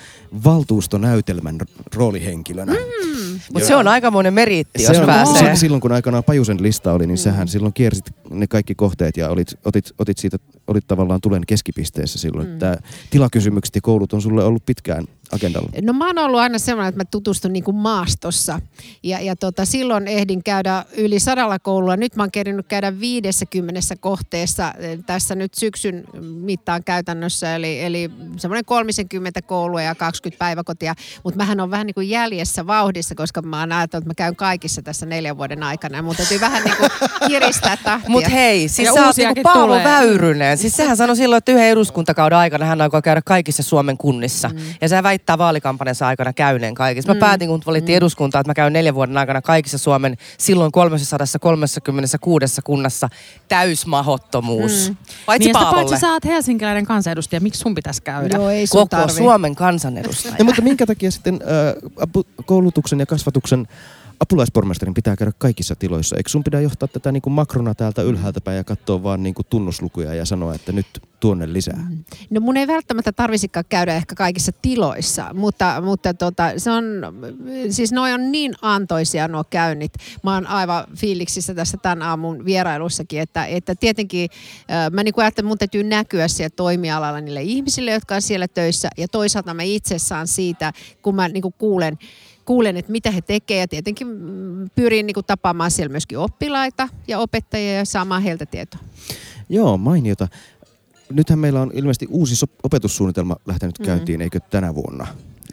valtuustonäytelmän 0.44 1.58
roolihenkilönä. 1.94 2.72
Mm. 2.72 3.40
Mutta 3.52 3.68
se 3.68 3.76
on 3.76 3.88
aikamoinen 3.88 4.34
meriitti, 4.34 4.82
Se 4.82 4.92
jos 4.92 4.98
on, 4.98 5.06
pääsee. 5.06 5.54
se, 5.54 5.60
silloin 5.60 5.80
kun 5.80 5.92
aikanaan 5.92 6.24
Pajusen 6.24 6.62
lista 6.62 6.92
oli, 6.92 7.06
niin 7.06 7.18
sähän 7.18 7.48
silloin 7.48 7.72
kiersit 7.72 8.04
ne 8.30 8.46
kaikki 8.46 8.74
kohteet 8.74 9.16
ja 9.16 9.28
olit, 9.28 9.48
otit, 9.64 9.92
otit 9.98 10.18
siitä, 10.18 10.36
olit 10.66 10.86
tavallaan 10.86 11.20
tulen 11.20 11.42
keskipisteessä 11.46 12.18
silloin. 12.18 12.48
Mm. 12.48 12.58
Tämä 12.58 12.76
tilakysymykset 13.10 13.74
ja 13.74 13.80
koulut 13.80 14.12
on 14.12 14.22
sulle 14.22 14.44
ollut 14.44 14.66
pitkään 14.66 15.04
agendalla. 15.32 15.70
No 15.82 15.92
mä 15.92 16.06
oon 16.06 16.18
ollut 16.18 16.40
aina 16.40 16.58
sellainen, 16.58 16.88
että 16.88 17.00
mä 17.00 17.04
tutustun 17.04 17.52
niin 17.52 17.64
kuin 17.64 17.76
maastossa. 17.76 18.60
Ja, 19.02 19.20
ja 19.20 19.36
tota, 19.36 19.64
silloin 19.64 20.08
ehdin 20.08 20.42
käydä 20.42 20.84
yli 20.96 21.20
sadalla 21.20 21.58
koululla. 21.58 21.96
Nyt 21.96 22.16
mä 22.16 22.22
oon 22.22 22.30
kerinyt 22.30 22.66
käydä 22.66 23.00
50 23.00 23.80
kohteessa 24.00 24.72
eh, 24.78 24.98
tässä 25.06 25.34
nyt 25.34 25.54
syksyn 25.54 26.04
mittaan 26.20 26.84
käytännössä. 26.84 27.54
Eli, 27.54 27.80
eli 27.80 28.10
semmoinen 28.36 28.64
30 28.64 29.42
koulua 29.42 29.82
ja 29.82 29.94
20 29.94 30.38
päiväkotia. 30.38 30.94
Mutta 31.24 31.36
mähän 31.36 31.60
on 31.60 31.70
vähän 31.70 31.86
niin 31.86 31.94
kuin 31.94 32.08
jäljessä 32.08 32.66
vauhdissa, 32.66 33.14
koska 33.14 33.42
mä 33.42 33.60
oon 33.60 33.72
ajatellut, 33.72 34.02
että 34.02 34.10
mä 34.10 34.14
käyn 34.14 34.36
kaikissa 34.36 34.82
tässä 34.82 35.06
neljän 35.06 35.38
vuoden 35.38 35.62
aikana. 35.62 36.02
Mun 36.02 36.16
täytyy 36.16 36.40
vähän 36.40 36.64
niin 36.64 36.76
kuin 36.76 36.90
kiristää 37.28 37.76
tahtia. 37.76 38.10
Mut 38.10 38.32
hei, 38.32 38.68
siis 38.68 38.86
Ja 38.86 38.94
sä 38.94 39.00
oot 39.00 39.06
uusiakin 39.06 39.34
niinku 39.34 39.58
Paavo. 39.58 39.74
Väyrynen. 39.74 40.58
Siis 40.58 40.76
sehän 40.82 40.96
sanoi 40.96 41.16
silloin, 41.16 41.38
että 41.38 41.52
yhden 41.52 41.66
eduskuntakauden 41.66 42.38
aikana 42.38 42.64
hän 42.64 42.80
aikoo 42.80 43.02
käydä 43.02 43.22
kaikissa 43.24 43.62
Suomen 43.62 43.96
kunnissa. 43.96 44.48
Mm. 44.48 44.58
Ja 44.80 44.88
se 44.88 45.02
väittää 45.22 45.38
vaalikampanjansa 45.38 46.06
aikana 46.06 46.32
käyneen 46.32 46.74
kaikissa. 46.74 47.10
Mä 47.10 47.14
mm. 47.14 47.20
päätin, 47.20 47.48
kun 47.48 47.62
valittiin 47.66 47.94
mm. 47.94 47.96
eduskuntaa, 47.96 48.40
että 48.40 48.50
mä 48.50 48.54
käyn 48.54 48.72
neljän 48.72 48.94
vuoden 48.94 49.18
aikana 49.18 49.42
kaikissa 49.42 49.78
Suomen 49.78 50.16
silloin 50.38 50.72
336 50.72 52.62
kunnassa 52.64 53.08
täysmahottomuus. 53.48 54.88
Mm. 54.88 54.96
Paitsi 55.26 55.48
niin, 55.48 55.52
Paavolle. 55.52 55.84
paitsi 55.84 56.00
sä 56.00 56.12
oot 56.12 56.24
helsinkiläinen 56.24 56.86
kansanedustaja, 56.86 57.40
miksi 57.40 57.60
sun 57.60 57.74
pitäisi 57.74 58.02
käydä? 58.02 58.36
Joo, 58.36 58.50
ei 58.50 58.66
sun 58.66 58.78
Koko 58.78 58.88
tarvi. 58.88 59.12
Suomen 59.12 59.54
kansanedustaja. 59.54 60.34
Ja, 60.38 60.44
mutta 60.44 60.62
minkä 60.62 60.86
takia 60.86 61.10
sitten 61.10 61.40
äh, 61.42 62.04
koulutuksen 62.46 63.00
ja 63.00 63.06
kasvatuksen 63.06 63.68
apulaispormestarin 64.22 64.94
pitää 64.94 65.16
käydä 65.16 65.32
kaikissa 65.38 65.74
tiloissa? 65.76 66.16
Eikö 66.16 66.30
sun 66.30 66.44
pidä 66.44 66.60
johtaa 66.60 66.88
tätä 66.88 67.12
niin 67.12 67.22
kuin 67.22 67.34
makrona 67.34 67.74
täältä 67.74 68.02
ylhäältä 68.02 68.40
päin 68.40 68.56
ja 68.56 68.64
katsoa 68.64 69.02
vaan 69.02 69.22
niin 69.22 69.34
kuin 69.34 69.46
tunnuslukuja 69.50 70.14
ja 70.14 70.24
sanoa, 70.24 70.54
että 70.54 70.72
nyt 70.72 70.86
tuonne 71.20 71.52
lisää? 71.52 71.86
No 72.30 72.40
mun 72.40 72.56
ei 72.56 72.66
välttämättä 72.66 73.12
tarvisikaan 73.12 73.64
käydä 73.68 73.94
ehkä 73.94 74.14
kaikissa 74.14 74.52
tiloissa, 74.62 75.34
mutta, 75.34 75.80
mutta 75.80 76.14
tota, 76.14 76.52
se 76.56 76.70
on, 76.70 76.84
siis 77.70 77.92
noi 77.92 78.12
on 78.12 78.32
niin 78.32 78.54
antoisia 78.62 79.28
nuo 79.28 79.44
käynnit. 79.50 79.92
Mä 80.22 80.34
oon 80.34 80.46
aivan 80.46 80.84
fiiliksissä 80.96 81.54
tässä 81.54 81.76
tämän 81.76 82.02
aamun 82.02 82.44
vierailussakin, 82.44 83.20
että, 83.20 83.46
että 83.46 83.74
tietenkin 83.74 84.30
mä 84.92 85.02
niin 85.02 85.14
ajattelen, 85.16 85.28
että 85.28 85.42
mun 85.42 85.58
täytyy 85.58 85.84
näkyä 85.84 86.28
siellä 86.28 86.54
toimialalla 86.56 87.20
niille 87.20 87.42
ihmisille, 87.42 87.90
jotka 87.90 88.14
on 88.14 88.22
siellä 88.22 88.48
töissä 88.48 88.88
ja 88.96 89.08
toisaalta 89.08 89.54
mä 89.54 89.62
itse 89.62 89.98
saan 89.98 90.26
siitä, 90.26 90.72
kun 91.02 91.14
mä 91.14 91.28
niin 91.28 91.52
kuulen, 91.58 91.98
kuulen, 92.44 92.76
että 92.76 92.92
mitä 92.92 93.10
he 93.10 93.20
tekevät 93.20 93.60
ja 93.60 93.66
tietenkin 93.66 94.06
mm, 94.06 94.70
pyrin 94.74 95.06
niin 95.06 95.16
tapaamaan 95.26 95.70
siellä 95.70 95.90
myöskin 95.90 96.18
oppilaita 96.18 96.88
ja 97.08 97.18
opettajia 97.18 97.72
ja 97.72 97.84
saamaan 97.84 98.22
heiltä 98.22 98.46
tietoa. 98.46 98.80
Joo, 99.48 99.76
mainiota. 99.76 100.28
Nythän 101.12 101.38
meillä 101.38 101.60
on 101.60 101.70
ilmeisesti 101.74 102.06
uusi 102.10 102.46
sop- 102.46 102.60
opetussuunnitelma 102.62 103.36
lähtenyt 103.46 103.78
mm. 103.78 103.84
käyntiin, 103.84 104.20
eikö 104.20 104.40
tänä 104.40 104.74
vuonna? 104.74 105.06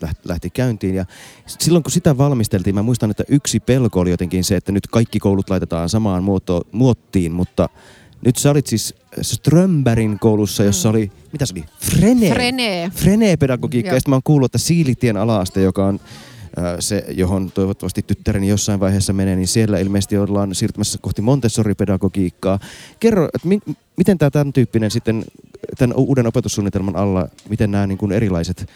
Läht- 0.05 0.22
lähti 0.27 0.50
käyntiin 0.50 0.96
ja 0.96 1.05
silloin 1.46 1.84
kun 1.84 1.91
sitä 1.91 2.17
valmisteltiin, 2.17 2.75
mä 2.75 2.81
muistan, 2.81 3.12
että 3.12 3.24
yksi 3.27 3.60
pelko 3.60 4.00
oli 4.00 4.10
jotenkin 4.10 4.43
se, 4.43 4.55
että 4.55 4.72
nyt 4.72 4.88
kaikki 4.88 5.19
koulut 5.19 5.50
laitetaan 5.50 5.89
samaan 5.89 6.24
muoto- 6.24 6.67
muottiin, 6.72 7.31
mutta 7.31 7.69
nyt 8.25 8.36
sä 8.36 8.51
olit 8.51 8.67
siis 8.67 8.96
Strömbergin 9.22 10.19
koulussa, 10.19 10.63
jossa 10.63 10.89
oli, 10.89 11.12
mitä 11.31 11.46
se 11.46 11.53
oli? 11.53 11.65
Frene. 11.79 12.29
Frene. 12.29 12.91
Frene-pedagogiikka. 12.96 13.89
Joo. 13.89 13.96
Ja 13.96 14.00
sitten 14.00 14.12
mä 14.12 14.15
oon 14.15 14.24
kuullut, 14.24 14.46
että 14.46 14.58
Siilitien 14.58 15.17
alaaste, 15.17 15.62
joka 15.62 15.86
on 15.86 16.00
se, 16.79 17.05
johon 17.09 17.51
toivottavasti 17.51 18.01
tyttäreni 18.01 18.47
jossain 18.47 18.79
vaiheessa 18.79 19.13
menee, 19.13 19.35
niin 19.35 19.47
siellä 19.47 19.79
ilmeisesti 19.79 20.17
ollaan 20.17 20.55
siirtymässä 20.55 20.97
kohti 21.01 21.21
Montessori-pedagogiikkaa. 21.21 22.59
Kerro, 22.99 23.25
että 23.25 23.47
mi- 23.47 23.75
miten 23.97 24.17
tämä 24.17 24.29
tämän 24.31 24.53
tyyppinen 24.53 24.91
sitten, 24.91 25.25
tämän 25.77 25.97
uuden 25.97 26.27
opetussuunnitelman 26.27 26.95
alla, 26.95 27.27
miten 27.49 27.71
nämä 27.71 27.87
niin 27.87 27.97
kuin 27.97 28.11
erilaiset 28.11 28.69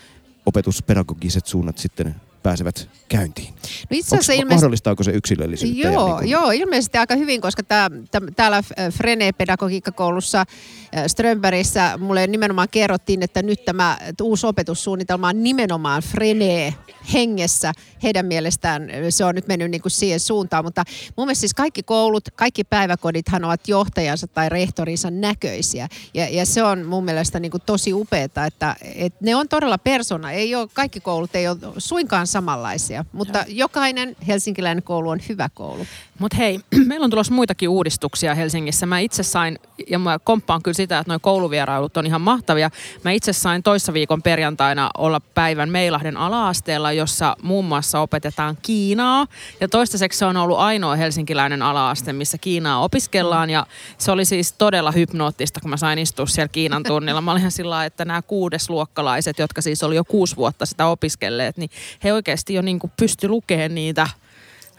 opetuspedagogiset 0.46 1.46
suunnat 1.46 1.78
sitten 1.78 2.16
pääsevät 2.44 2.90
käyntiin? 3.10 3.54
No 3.54 3.88
itse 3.92 4.16
asiassa 4.16 4.34
ilmeisesti... 4.34 4.56
mahdollistaako 4.56 5.04
se 5.04 5.12
yksilöllisyyttä? 5.12 5.88
Joo, 5.88 6.08
niin 6.08 6.18
kuin- 6.18 6.30
joo, 6.30 6.52
ilmeisesti 6.52 6.98
aika 6.98 7.16
hyvin, 7.16 7.42
koska 7.42 7.64
tää, 7.64 7.90
tää, 8.12 8.22
täällä 8.36 8.58
äh, 8.58 8.64
Frene-pedagogiikkakoulussa 8.92 10.40
äh, 10.40 11.04
Strömbergissä 11.08 11.98
mulle 11.98 12.28
nimenomaan 12.28 12.68
kerrottiin, 12.72 13.24
että 13.24 13.42
nyt 13.42 13.66
tämä 13.66 13.98
uusi 14.22 14.48
opetussuunnitelma 14.48 15.28
on 15.28 15.44
nimenomaan 15.44 16.02
Frene 16.02 16.76
hengessä. 17.14 17.74
Heidän 18.04 18.26
mielestään 18.26 18.90
se 19.10 19.26
on 19.26 19.36
nyt 19.36 19.48
mennyt 19.48 19.72
niin 19.72 19.82
kuin 19.82 19.92
siihen 19.92 20.20
suuntaan, 20.20 20.66
mutta 20.66 20.84
mun 21.18 21.28
mielestä 21.28 21.40
siis 21.40 21.54
kaikki 21.54 21.84
koulut, 21.84 22.30
kaikki 22.36 22.64
päiväkodithan 22.64 23.46
ovat 23.46 23.68
johtajansa 23.68 24.28
tai 24.28 24.50
rehtorinsa 24.50 25.12
näköisiä. 25.12 25.88
Ja, 26.14 26.30
ja 26.30 26.46
se 26.46 26.64
on 26.64 26.86
mun 26.86 27.06
mielestä 27.06 27.40
niin 27.40 27.52
kuin 27.52 27.64
tosi 27.66 27.94
upeaa, 27.94 28.46
että, 28.46 28.76
että 28.96 29.20
ne 29.22 29.36
on 29.36 29.48
todella 29.48 29.78
persona. 29.78 30.32
Ei 30.32 30.56
ole, 30.56 30.68
kaikki 30.74 31.00
koulut 31.00 31.36
ei 31.36 31.48
ole 31.48 31.58
suinkaan 31.78 32.28
samanlaisia, 32.34 33.06
mutta 33.14 33.46
jokainen 33.48 34.16
helsinkiläinen 34.28 34.84
koulu 34.84 35.10
on 35.10 35.20
hyvä 35.30 35.50
koulu. 35.54 35.86
Mutta 36.20 36.38
hei, 36.38 36.60
meillä 36.88 37.04
on 37.04 37.10
tulossa 37.10 37.34
muitakin 37.34 37.70
uudistuksia 37.70 38.36
Helsingissä. 38.36 38.86
Mä 38.86 39.00
itse 39.00 39.24
sain, 39.24 39.60
ja 39.90 40.00
mä 40.00 40.20
komppaan 40.20 40.64
kyllä 40.64 40.76
sitä, 40.76 41.00
että 41.00 41.12
nuo 41.14 41.20
kouluvierailut 41.20 41.98
on 41.98 42.06
ihan 42.06 42.22
mahtavia. 42.22 42.70
Mä 43.04 43.12
itse 43.12 43.34
sain 43.34 43.64
toissa 43.64 43.94
viikon 43.94 44.22
perjantaina 44.22 44.90
olla 44.98 45.20
päivän 45.20 45.70
Meilahden 45.70 46.18
ala-asteella, 46.18 46.92
jossa 46.92 47.36
muun 47.42 47.66
muassa 47.66 48.00
opetetaan 48.00 48.58
Kiinaa. 48.62 49.28
Ja 49.60 49.68
toistaiseksi 49.68 50.20
se 50.20 50.26
on 50.26 50.38
ollut 50.38 50.58
ainoa 50.58 50.96
helsinkiläinen 50.96 51.62
ala-aste, 51.62 52.14
missä 52.14 52.38
Kiinaa 52.38 52.84
opiskellaan. 52.84 53.50
Ja 53.50 53.66
se 53.98 54.12
oli 54.12 54.26
siis 54.26 54.54
todella 54.54 54.92
hypnoottista, 54.92 55.60
kun 55.60 55.70
mä 55.70 55.78
sain 55.78 56.00
istua 56.00 56.26
siellä 56.26 56.48
Kiinan 56.48 56.84
tunnilla. 56.84 57.22
Mä 57.22 57.32
olin 57.32 57.40
ihan 57.40 57.52
sillä 57.52 57.86
että 57.86 58.06
nämä 58.06 58.22
kuudesluokkalaiset, 58.22 59.40
jotka 59.40 59.62
siis 59.62 59.84
oli 59.84 59.96
jo 59.96 60.04
kuusi 60.04 60.36
vuotta 60.36 60.66
sitä 60.66 60.88
opiskelleet, 60.88 61.58
niin 61.58 61.70
he 62.04 62.14
oikeasti 62.24 62.54
jo 62.54 62.62
niin 62.62 62.80
kuin 62.80 62.92
pysty 62.98 63.28
lukemaan 63.28 63.76
niitä 63.76 64.08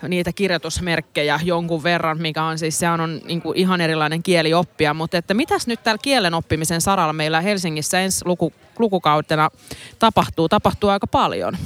niitä 0.09 0.33
kirjoitusmerkkejä 0.33 1.41
jonkun 1.45 1.83
verran, 1.83 2.21
mikä 2.21 2.43
on 2.43 2.59
siis, 2.59 2.79
sehän 2.79 3.01
on 3.01 3.21
niin 3.25 3.43
ihan 3.55 3.81
erilainen 3.81 4.23
kieli 4.23 4.55
oppia, 4.55 4.95
mutta 4.95 5.19
että 5.19 5.35
mitäs 5.35 5.67
nyt 5.67 5.83
täällä 5.83 6.01
kielen 6.03 6.35
oppimisen 6.35 6.81
saralla 6.81 7.13
meillä 7.13 7.41
Helsingissä 7.41 8.01
ensi 8.01 8.25
luku, 8.25 8.53
lukukautena 8.79 9.51
tapahtuu? 9.99 10.49
Tapahtuu 10.49 10.91
aika 10.91 11.07
paljon. 11.07 11.57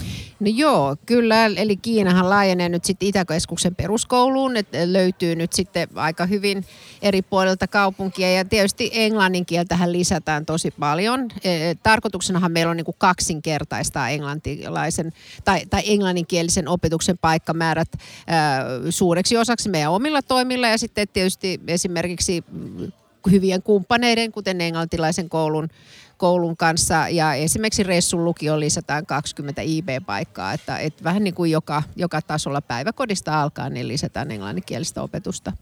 No 0.41 0.47
joo, 0.55 0.97
kyllä. 1.07 1.47
Eli 1.47 1.77
Kiinahan 1.77 2.31
laajenee 2.31 2.69
nyt 2.69 2.85
sitten 2.85 3.09
Itäkeskuksen 3.09 3.75
peruskouluun. 3.75 4.57
että 4.57 4.93
löytyy 4.93 5.35
nyt 5.35 5.53
sitten 5.53 5.89
aika 5.95 6.27
hyvin 6.27 6.65
eri 7.03 7.23
puolilta 7.23 7.67
kaupunkia. 7.67 8.33
Ja 8.33 8.45
tietysti 8.45 8.91
englannin 8.93 9.47
kieltähän 9.47 9.93
lisätään 9.93 10.47
tosi 10.47 10.71
paljon. 10.71 11.29
E, 11.45 11.75
Tarkoituksenahan 11.83 12.53
meillä 12.53 12.71
on 12.71 12.77
niin 12.77 12.85
kuin 12.85 12.97
kaksinkertaistaa 12.99 14.09
englantilaisen 14.11 15.13
tai, 15.45 15.67
tai 15.71 15.83
englanninkielisen 15.87 16.69
opetuksen 16.69 17.19
paikkamäärät 17.19 17.89
ää, 18.27 18.65
suureksi 18.91 19.37
osaksi 19.37 19.69
meidän 19.69 19.93
omilla 19.93 20.23
toimilla. 20.23 20.69
Ja 20.69 20.79
sitten 20.79 21.09
tietysti 21.13 21.61
esimerkiksi 21.67 22.45
hyvien 23.31 23.63
kumppaneiden, 23.63 24.33
kuten 24.33 24.61
englantilaisen 24.61 25.29
koulun 25.29 25.69
koulun 26.19 26.57
kanssa 26.57 27.09
ja 27.09 27.35
esimerkiksi 27.35 27.83
Ressun 27.83 28.25
lukioon 28.25 28.61
lisätään 28.61 29.07
20 29.07 29.63
IB-paikkaa, 29.63 30.53
että, 30.53 30.79
että 30.79 31.05
vähän 31.05 31.25
niin 31.25 31.35
kuin 31.35 31.51
joka, 31.51 31.83
joka 31.97 32.23
tasolla 32.23 32.61
päiväkodista 32.61 33.43
alkaa, 33.43 33.71
niin 33.71 33.89
lisätään 33.89 34.31
englanninkielistä 34.31 35.03
opetusta. 35.03 35.53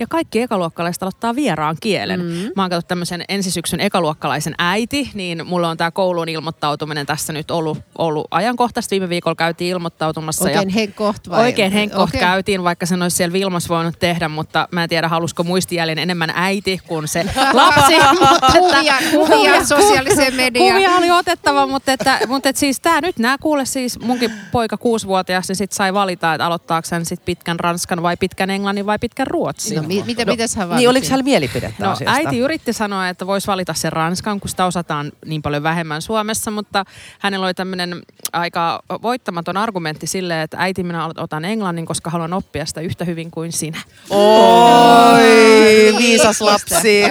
Ja 0.00 0.06
kaikki 0.06 0.40
ekaluokkalaiset 0.40 1.02
aloittaa 1.02 1.34
vieraan 1.36 1.76
kielen. 1.80 2.20
Mm. 2.20 2.26
Mä 2.56 2.62
oon 2.62 2.70
katsonut 2.70 2.88
tämmöisen 2.88 3.24
ensisyksyn 3.28 3.80
ekaluokkalaisen 3.80 4.54
äiti, 4.58 5.10
niin 5.14 5.46
mulla 5.46 5.68
on 5.68 5.76
tämä 5.76 5.90
kouluun 5.90 6.28
ilmoittautuminen 6.28 7.06
tässä 7.06 7.32
nyt 7.32 7.50
ollut, 7.50 7.78
ollut 7.98 8.26
ajankohtaista. 8.30 8.90
Viime 8.90 9.08
viikolla 9.08 9.34
käytiin 9.34 9.70
ilmoittautumassa. 9.70 10.44
Oikein 10.44 10.68
ja 10.68 10.74
henkoht 10.74 11.28
vai? 11.28 11.40
Oikein 11.40 11.72
henkoht 11.72 12.08
Okei. 12.08 12.20
käytiin, 12.20 12.64
vaikka 12.64 12.86
sen 12.86 13.02
olisi 13.02 13.16
siellä 13.16 13.32
Vilmas 13.32 13.68
voinut 13.68 13.98
tehdä, 13.98 14.28
mutta 14.28 14.68
mä 14.72 14.82
en 14.82 14.88
tiedä, 14.88 15.08
halusko 15.08 15.44
muistijäljen 15.44 15.98
enemmän 15.98 16.32
äiti 16.34 16.80
kuin 16.86 17.08
se 17.08 17.26
lapsi. 17.52 17.92
mutta 18.30 18.46
että- 18.46 18.58
Kuvia, 18.58 18.94
kuvia 19.10 19.64
sosiaaliseen 19.98 20.34
mediaan. 20.34 20.72
Kuvia 20.82 20.96
oli 20.96 21.10
otettava, 21.10 21.66
mutta, 21.66 21.92
että, 21.92 22.18
mutta 22.26 22.48
että 22.48 22.60
siis 22.60 22.80
tää 22.80 23.00
nyt 23.00 23.18
nämä 23.18 23.38
kuule 23.38 23.64
siis 23.64 23.98
munkin 24.00 24.32
poika 24.52 24.76
kuusivuotias, 24.76 25.48
niin 25.48 25.56
sit 25.56 25.72
sai 25.72 25.94
valita, 25.94 26.34
että 26.34 26.46
aloittaako 26.46 26.88
hän 26.90 27.04
sit 27.04 27.24
pitkän 27.24 27.60
ranskan 27.60 28.02
vai 28.02 28.16
pitkän 28.16 28.50
englannin 28.50 28.86
vai 28.86 28.98
pitkän 28.98 29.26
ruotsin. 29.26 29.76
No, 29.76 29.82
mi- 29.82 30.02
mitä, 30.06 30.24
no, 30.24 30.32
mitäs 30.32 30.56
hän 30.56 30.70
Niin, 30.70 30.88
oliko 30.88 31.06
hänellä 31.06 31.22
mielipidettä 31.24 31.84
No 31.84 31.90
asiasta? 31.90 32.14
äiti 32.16 32.38
yritti 32.38 32.72
sanoa, 32.72 33.08
että 33.08 33.26
voisi 33.26 33.46
valita 33.46 33.74
sen 33.74 33.92
ranskan, 33.92 34.40
kun 34.40 34.48
sitä 34.50 34.66
osataan 34.66 35.12
niin 35.26 35.42
paljon 35.42 35.62
vähemmän 35.62 36.02
Suomessa, 36.02 36.50
mutta 36.50 36.84
hänellä 37.18 37.46
oli 37.46 37.54
tämmöinen 37.54 38.02
aika 38.32 38.82
voittamaton 39.02 39.56
argumentti 39.56 40.06
silleen, 40.06 40.40
että 40.40 40.56
äiti 40.60 40.82
minä 40.82 41.06
otan 41.16 41.44
englannin, 41.44 41.86
koska 41.86 42.10
haluan 42.10 42.32
oppia 42.32 42.66
sitä 42.66 42.80
yhtä 42.80 43.04
hyvin 43.04 43.30
kuin 43.30 43.52
sinä. 43.52 43.78
Oi, 44.10 45.94
viisas 45.98 46.40
lapsi. 46.40 47.00
Joo. 47.00 47.10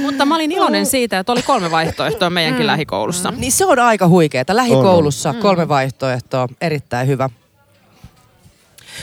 Mutta 0.00 0.26
mä 0.26 0.34
olin 0.34 0.52
iloinen 0.52 0.86
siitä, 0.86 1.18
että 1.18 1.32
oli 1.32 1.42
kolme 1.42 1.70
vaihtoehtoa 1.70 2.30
meidänkin 2.30 2.66
lähikoulussa. 2.66 3.30
Niin 3.36 3.52
se 3.52 3.64
on 3.64 3.78
aika 3.78 4.08
huikeeta. 4.08 4.56
Lähikoulussa 4.56 5.34
kolme 5.34 5.68
vaihtoehtoa, 5.68 6.48
erittäin 6.60 7.08
hyvä. 7.08 7.30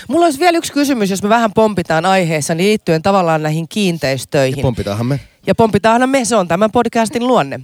Mulla 0.08 0.26
olisi 0.26 0.40
vielä 0.40 0.58
yksi 0.58 0.74
kysymys, 0.74 1.10
jos 1.10 1.24
me 1.24 1.30
vähän 1.30 1.54
pompitaan 1.54 2.06
aiheessa, 2.06 2.56
niin 2.56 2.68
liittyen 2.68 3.02
tavallaan 3.02 3.44
näihin 3.44 3.68
kiinteistöihin. 3.68 4.58
Ja 4.58 4.62
pompitaanhan 4.62 5.06
me. 5.06 5.20
Ja 5.48 5.56
pompitaanhan 5.56 6.10
me, 6.10 6.26
se 6.26 6.36
on 6.36 6.48
tämän 6.48 6.72
podcastin 6.72 7.28
luonne. 7.28 7.60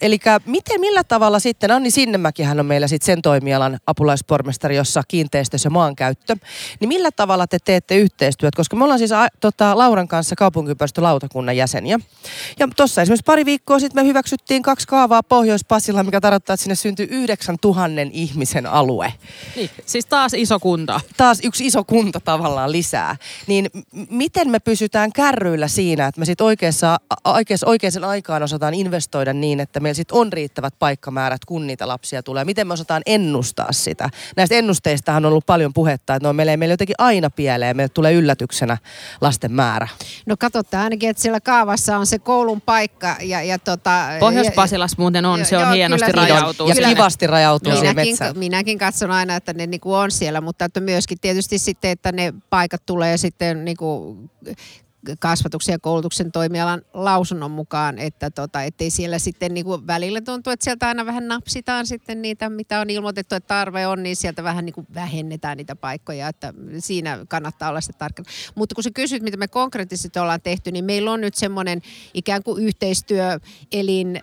Eli 0.00 0.18
miten, 0.46 0.80
millä 0.80 1.04
tavalla 1.04 1.38
sitten, 1.38 1.70
Anni 1.70 1.90
Sinnemäkihän 1.90 2.60
on 2.60 2.66
meillä 2.66 2.88
sitten 2.88 3.06
sen 3.06 3.22
toimialan 3.22 3.78
apulaispormestari, 3.86 4.76
jossa 4.76 5.02
kiinteistössä 5.08 5.66
ja 5.66 5.70
maankäyttö. 5.70 6.36
Niin 6.80 6.88
millä 6.88 7.10
tavalla 7.10 7.46
te 7.46 7.58
teette 7.64 7.96
yhteistyöt? 7.96 8.54
Koska 8.54 8.76
me 8.76 8.84
ollaan 8.84 8.98
siis 8.98 9.12
a, 9.12 9.26
tota, 9.40 9.78
Lauran 9.78 10.08
kanssa 10.08 10.36
kaupunkiympäristölautakunnan 10.36 11.56
jäseniä. 11.56 12.00
Ja 12.58 12.68
tuossa 12.76 13.02
esimerkiksi 13.02 13.24
pari 13.24 13.44
viikkoa 13.44 13.78
sitten 13.78 14.04
me 14.04 14.08
hyväksyttiin 14.08 14.62
kaksi 14.62 14.86
kaavaa 14.86 15.22
Pohjois-Pasilla, 15.22 16.02
mikä 16.02 16.20
tarkoittaa, 16.20 16.54
että 16.54 16.62
sinne 16.62 16.74
syntyy 16.74 17.06
9000 17.10 18.00
ihmisen 18.12 18.66
alue. 18.66 19.12
Niin, 19.56 19.70
siis 19.86 20.06
taas 20.06 20.34
iso 20.34 20.60
kunta. 20.60 21.00
Taas 21.16 21.40
yksi 21.42 21.66
iso 21.66 21.84
kunta 21.84 22.20
tavallaan 22.20 22.72
lisää. 22.72 23.16
Niin 23.46 23.70
m- 23.72 24.06
miten 24.10 24.50
me 24.50 24.58
pysytään 24.58 25.12
kärryillä 25.12 25.68
siinä, 25.68 26.06
että 26.06 26.18
me 26.18 26.24
sitten 26.24 26.44
oikeassa, 26.44 27.00
oikeassa, 27.32 27.66
oikeaan 27.66 28.04
aikaan 28.04 28.42
osataan 28.42 28.74
investoida 28.74 29.32
niin, 29.32 29.60
että 29.60 29.80
meillä 29.80 29.94
sitten 29.94 30.18
on 30.18 30.32
riittävät 30.32 30.74
paikkamäärät, 30.78 31.44
kun 31.44 31.66
niitä 31.66 31.88
lapsia 31.88 32.22
tulee. 32.22 32.44
Miten 32.44 32.66
me 32.66 32.72
osataan 32.72 33.02
ennustaa 33.06 33.72
sitä? 33.72 34.10
Näistä 34.36 34.54
ennusteistahan 34.54 35.24
on 35.24 35.32
ollut 35.32 35.46
paljon 35.46 35.72
puhetta, 35.72 36.14
että 36.14 36.28
no 36.28 36.32
meillä, 36.32 36.56
meillä 36.56 36.72
jotenkin 36.72 36.94
aina 36.98 37.30
pieleen, 37.30 37.76
meille 37.76 37.88
tulee 37.88 38.12
yllätyksenä 38.12 38.78
lasten 39.20 39.52
määrä. 39.52 39.88
No 40.26 40.36
katsotaan 40.38 40.84
ainakin, 40.84 41.10
että 41.10 41.22
siellä 41.22 41.40
kaavassa 41.40 41.98
on 41.98 42.06
se 42.06 42.18
koulun 42.18 42.60
paikka. 42.60 43.16
Ja, 43.22 43.42
ja 43.42 43.58
tota, 43.58 44.06
Pohjois-Pasilas 44.20 44.98
muuten 44.98 45.24
on, 45.24 45.44
se 45.44 45.56
on 45.56 45.62
Joo, 45.62 45.72
hienosti 45.72 46.06
kyllä 46.06 46.22
rajautuu. 46.22 46.68
Ja 46.68 46.74
sinne. 46.74 46.88
kivasti 46.88 47.26
rajautuu 47.26 47.72
siihen 47.72 47.88
minäkin, 47.96 48.12
metsään. 48.12 48.38
minäkin 48.38 48.78
katson 48.78 49.10
aina, 49.10 49.36
että 49.36 49.52
ne 49.52 49.66
niinku 49.66 49.94
on 49.94 50.10
siellä, 50.10 50.40
mutta 50.40 50.64
että 50.64 50.80
myöskin 50.80 51.20
tietysti 51.20 51.58
sitten, 51.58 51.90
että 51.90 52.12
ne 52.12 52.34
paikat 52.50 52.82
tulee 52.86 53.16
sitten 53.16 53.64
niinku 53.64 54.16
kasvatuksen 55.20 55.72
ja 55.72 55.78
koulutuksen 55.78 56.32
toimialan 56.32 56.82
lausunnon 56.92 57.50
mukaan, 57.50 57.98
että 57.98 58.30
tota, 58.30 58.62
ettei 58.62 58.90
siellä 58.90 59.18
sitten 59.18 59.54
niinku 59.54 59.86
välillä 59.86 60.20
tuntuu, 60.20 60.52
että 60.52 60.64
sieltä 60.64 60.88
aina 60.88 61.06
vähän 61.06 61.28
napsitaan 61.28 61.86
sitten 61.86 62.22
niitä, 62.22 62.50
mitä 62.50 62.80
on 62.80 62.90
ilmoitettu, 62.90 63.34
että 63.34 63.46
tarve 63.48 63.86
on, 63.86 64.02
niin 64.02 64.16
sieltä 64.16 64.42
vähän 64.42 64.64
niinku 64.64 64.86
vähennetään 64.94 65.56
niitä 65.56 65.76
paikkoja, 65.76 66.28
että 66.28 66.54
siinä 66.78 67.18
kannattaa 67.28 67.70
olla 67.70 67.80
se 67.80 67.92
tarkkana. 67.92 68.28
Mutta 68.54 68.74
kun 68.74 68.84
sä 68.84 68.90
kysyt, 68.94 69.22
mitä 69.22 69.36
me 69.36 69.48
konkreettisesti 69.48 70.18
ollaan 70.18 70.40
tehty, 70.40 70.72
niin 70.72 70.84
meillä 70.84 71.12
on 71.12 71.20
nyt 71.20 71.34
semmoinen 71.34 71.82
ikään 72.14 72.42
kuin 72.42 72.64
yhteistyöelin, 72.64 74.20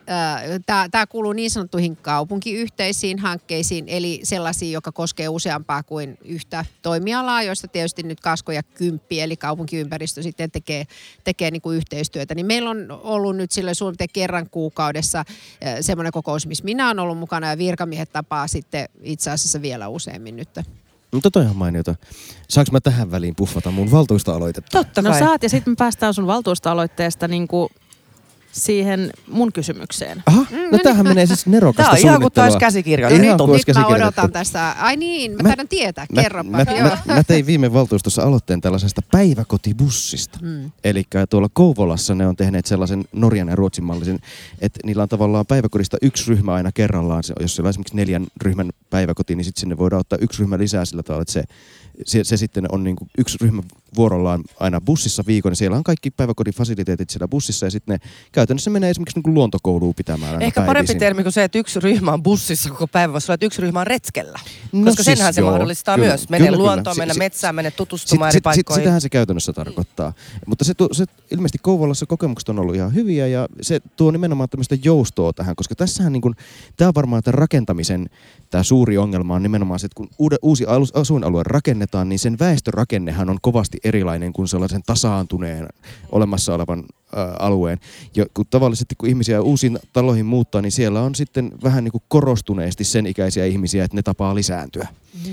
tämä 0.92 1.08
kuuluu 1.08 1.34
niin 1.34 1.52
sanottuihin 1.52 1.98
kaupunkiyhteisiin 1.98 3.20
hankkeisiin, 3.20 3.86
eli 3.88 4.20
sellaisiin, 4.24 4.72
joka 4.72 4.92
koskee 4.92 5.30
useampaa 5.30 5.84
kuin 5.84 6.18
yhtä 6.26 6.66
toimialaa, 6.82 7.44
joista 7.44 7.68
tietysti 7.68 8.04
nyt 8.04 8.20
Kasko 8.20 8.52
ja 8.52 8.64
Kymppi, 8.64 9.22
eli 9.22 9.38
kaupunkiympäristö 9.38 10.24
sitten 10.24 10.52
tekee, 10.52 10.65
tekee 11.24 11.52
niin 11.52 11.62
kuin 11.62 11.78
yhteistyötä. 11.78 12.36
Niin 12.36 12.46
meillä 12.46 12.70
on 12.70 13.00
ollut 13.04 13.36
nyt 13.36 13.52
sille 13.52 13.74
suunnilleen 13.74 14.10
kerran 14.14 14.50
kuukaudessa 14.50 15.26
semmoinen 15.82 16.12
kokous, 16.14 16.48
missä 16.48 16.64
minä 16.64 16.88
olen 16.88 17.00
ollut 17.00 17.18
mukana 17.18 17.50
ja 17.50 17.58
virkamiehet 17.58 18.12
tapaa 18.12 18.48
sitten 18.48 18.90
itse 19.02 19.32
asiassa 19.32 19.62
vielä 19.62 19.88
useammin 19.88 20.36
nyt. 20.36 20.50
Mutta 21.14 21.32
toi 21.32 21.40
on 21.40 21.46
ihan 21.46 21.56
mainiota. 21.56 21.96
Saanko 22.50 22.72
mä 22.72 22.80
tähän 22.80 23.12
väliin 23.12 23.36
puffata 23.36 23.72
mun 23.72 23.92
valtuustoaloitetta? 23.92 24.84
Totta 24.84 25.02
No 25.02 25.10
kai. 25.10 25.20
saat 25.20 25.44
ja 25.44 25.50
sitten 25.50 25.72
me 25.72 25.76
päästään 25.76 26.14
sun 26.14 26.28
valtuusto-aloitteesta 26.28 27.28
niinku 27.28 27.70
siihen 28.56 29.12
mun 29.28 29.52
kysymykseen. 29.52 30.24
Aha, 30.26 30.46
no 30.72 30.78
tämähän 30.84 31.08
menee 31.08 31.26
siis 31.26 31.46
nerokasta 31.56 31.92
Tää 31.92 32.00
on 32.00 32.08
ihan 32.08 32.22
kuin 32.22 32.34
taas 32.34 32.56
käsikirjoitettu. 32.56 33.24
Ihan 33.24 33.34
nyt, 33.34 33.38
kuin 33.38 33.52
olisi 33.52 33.64
nyt 33.68 33.78
mä 33.78 33.88
odotan 33.88 34.32
tästä. 34.32 34.72
Ai 34.72 34.98
niin, 34.98 35.32
mä, 35.32 35.38
Mä- 35.44 35.50
taidan 35.50 35.68
tietää. 35.68 36.06
Mä, 36.16 36.22
Kerropa. 36.22 36.50
mä, 36.50 36.66
Joo. 36.70 36.82
mä, 36.84 36.98
mä 37.14 37.24
tein 37.24 37.46
viime 37.46 37.74
valtuustossa 37.74 38.22
aloitteen 38.24 38.62
tällaisesta 38.62 39.02
päiväkotibussista. 39.12 40.40
Mm. 40.42 40.72
Eli 40.84 41.04
tuolla 41.30 41.50
Kouvolassa 41.54 42.16
ne 42.16 42.28
on 42.28 42.36
tehneet 42.36 42.66
sellaisen 42.66 43.06
Norjan 43.12 43.48
ja 43.48 43.56
Ruotsin 43.56 43.84
mallisen, 43.84 44.20
että 44.62 44.80
niillä 44.86 45.04
on 45.04 45.10
tavallaan 45.10 45.46
päiväkodista 45.46 45.98
yksi 46.02 46.30
ryhmä 46.30 46.54
aina 46.54 46.72
kerrallaan. 46.72 47.24
Jos 47.40 47.56
siellä 47.56 47.68
on 47.68 47.70
esimerkiksi 47.70 47.96
neljän 47.96 48.28
ryhmän 48.42 48.70
päiväkoti, 48.90 49.36
niin 49.36 49.46
sitten 49.46 49.60
sinne 49.60 49.78
voidaan 49.78 50.00
ottaa 50.00 50.20
yksi 50.22 50.40
ryhmä 50.40 50.58
lisää 50.58 50.86
sillä 50.86 51.04
tavalla, 51.04 51.22
että 51.22 51.34
se, 51.34 51.44
se, 52.06 52.24
se 52.24 52.38
sitten 52.38 52.66
on 52.72 52.84
niin 52.84 52.96
kuin 52.96 53.10
yksi 53.18 53.38
ryhmä 53.42 53.62
vuorollaan 53.96 54.44
aina 54.60 54.82
bussissa 54.82 55.24
viikon. 55.28 55.52
Ja 55.52 55.56
siellä 55.56 55.78
on 55.78 55.84
kaikki 55.84 56.12
päiväkodin 56.12 56.54
fasiliteetit 56.54 57.10
siellä 57.10 57.28
bussissa 57.28 57.66
ja 57.66 57.72
sitten 57.72 57.94
ne 57.94 58.08
käytännössä 58.32 58.70
menee 58.70 58.90
esimerkiksi 58.90 59.20
niin 59.26 59.34
luontokouluun 59.34 59.96
pitämään 59.96 60.32
aina 60.34 60.46
Ehkä 60.46 60.62
parempi 60.62 60.74
päivisin. 60.74 61.00
termi 61.00 61.24
kuin 61.24 61.34
se, 61.34 61.44
että 61.44 61.58
yksi 61.58 61.80
ryhmä 61.80 62.12
on 62.12 62.24
bussissa 62.24 62.70
koko 62.70 62.88
päivä, 62.88 63.14
voisi 63.14 63.32
olla, 63.32 63.34
että 63.34 63.46
yksi 63.46 63.62
ryhmä 63.62 63.80
on 63.80 63.88
retkellä. 63.88 64.40
No 64.72 64.86
Koska 64.86 65.04
siis 65.04 65.18
senhän 65.18 65.34
se 65.34 65.42
joo, 65.42 65.52
mahdollistaa 65.52 65.96
kyllä, 65.96 66.08
myös. 66.08 66.30
Mennä 66.30 66.48
kyllä, 66.48 66.58
kyllä. 66.58 66.70
luontoon, 66.70 66.98
mennä 66.98 67.14
si- 67.14 67.20
metsään, 67.20 67.56
mennä 67.56 67.72
tutustumaan 67.72 68.32
sit, 68.32 68.36
eri 68.36 68.40
sit, 68.40 68.44
paikkoihin. 68.44 68.82
sitähän 68.82 69.02
se 69.02 69.10
käytännössä 69.10 69.54
tarkoittaa. 69.54 70.14
Mutta 70.46 70.66
se, 70.66 70.74
se 70.92 71.06
ilmeisesti 71.32 71.58
Kouvolassa 71.62 72.06
kokemukset 72.06 72.50
on 72.50 72.60
ollut 72.60 72.76
ihan 72.76 72.94
hyviä 72.94 73.28
ja 73.28 73.48
se 73.62 73.80
tuo 73.80 74.12
nimenomaan 74.12 74.50
tämmöistä 74.50 74.78
joustoa 74.84 75.34
tähän, 75.34 75.56
koska 75.56 75.76
tässähän 75.76 76.14
niin 76.14 76.22
kuin, 76.22 76.36
tämä 76.78 76.88
on 76.88 76.96
varmaan 76.96 77.24
tämän 77.24 77.40
rakentamisen 77.40 78.10
tämä 78.50 78.64
suuri 78.64 78.98
ongelma 78.98 79.36
on 79.36 79.44
nimenomaan 79.44 79.80
se, 79.80 79.86
että 79.86 79.96
kun 79.96 80.10
uusi 80.42 80.66
asuinalue 80.94 81.44
rakennetaan, 81.46 82.10
niin 82.10 82.20
sen 82.20 82.40
väestörakennehan 82.40 83.30
on 83.30 83.38
kovasti 83.42 83.78
erilainen 83.86 84.34
kuin 84.34 84.48
sellaisen 84.48 84.82
tasaantuneen 84.86 85.68
olemassa 86.12 86.54
olevan 86.54 86.84
alueen. 87.40 87.78
Ja 88.16 88.26
kun 88.34 88.46
tavallisesti 88.50 88.96
kun 88.98 89.10
ihmisiä 89.10 89.42
uusiin 89.42 89.80
taloihin 89.94 90.26
muuttaa, 90.26 90.62
niin 90.62 90.72
siellä 90.72 91.02
on 91.02 91.16
sitten 91.16 91.52
vähän 91.64 91.84
niin 91.84 91.92
kuin 91.92 92.04
korostuneesti 92.08 92.84
sen 92.84 93.06
ikäisiä 93.06 93.46
ihmisiä, 93.46 93.84
että 93.84 93.98
ne 93.98 94.02
tapaa 94.02 94.36
lisääntyä. 94.36 94.88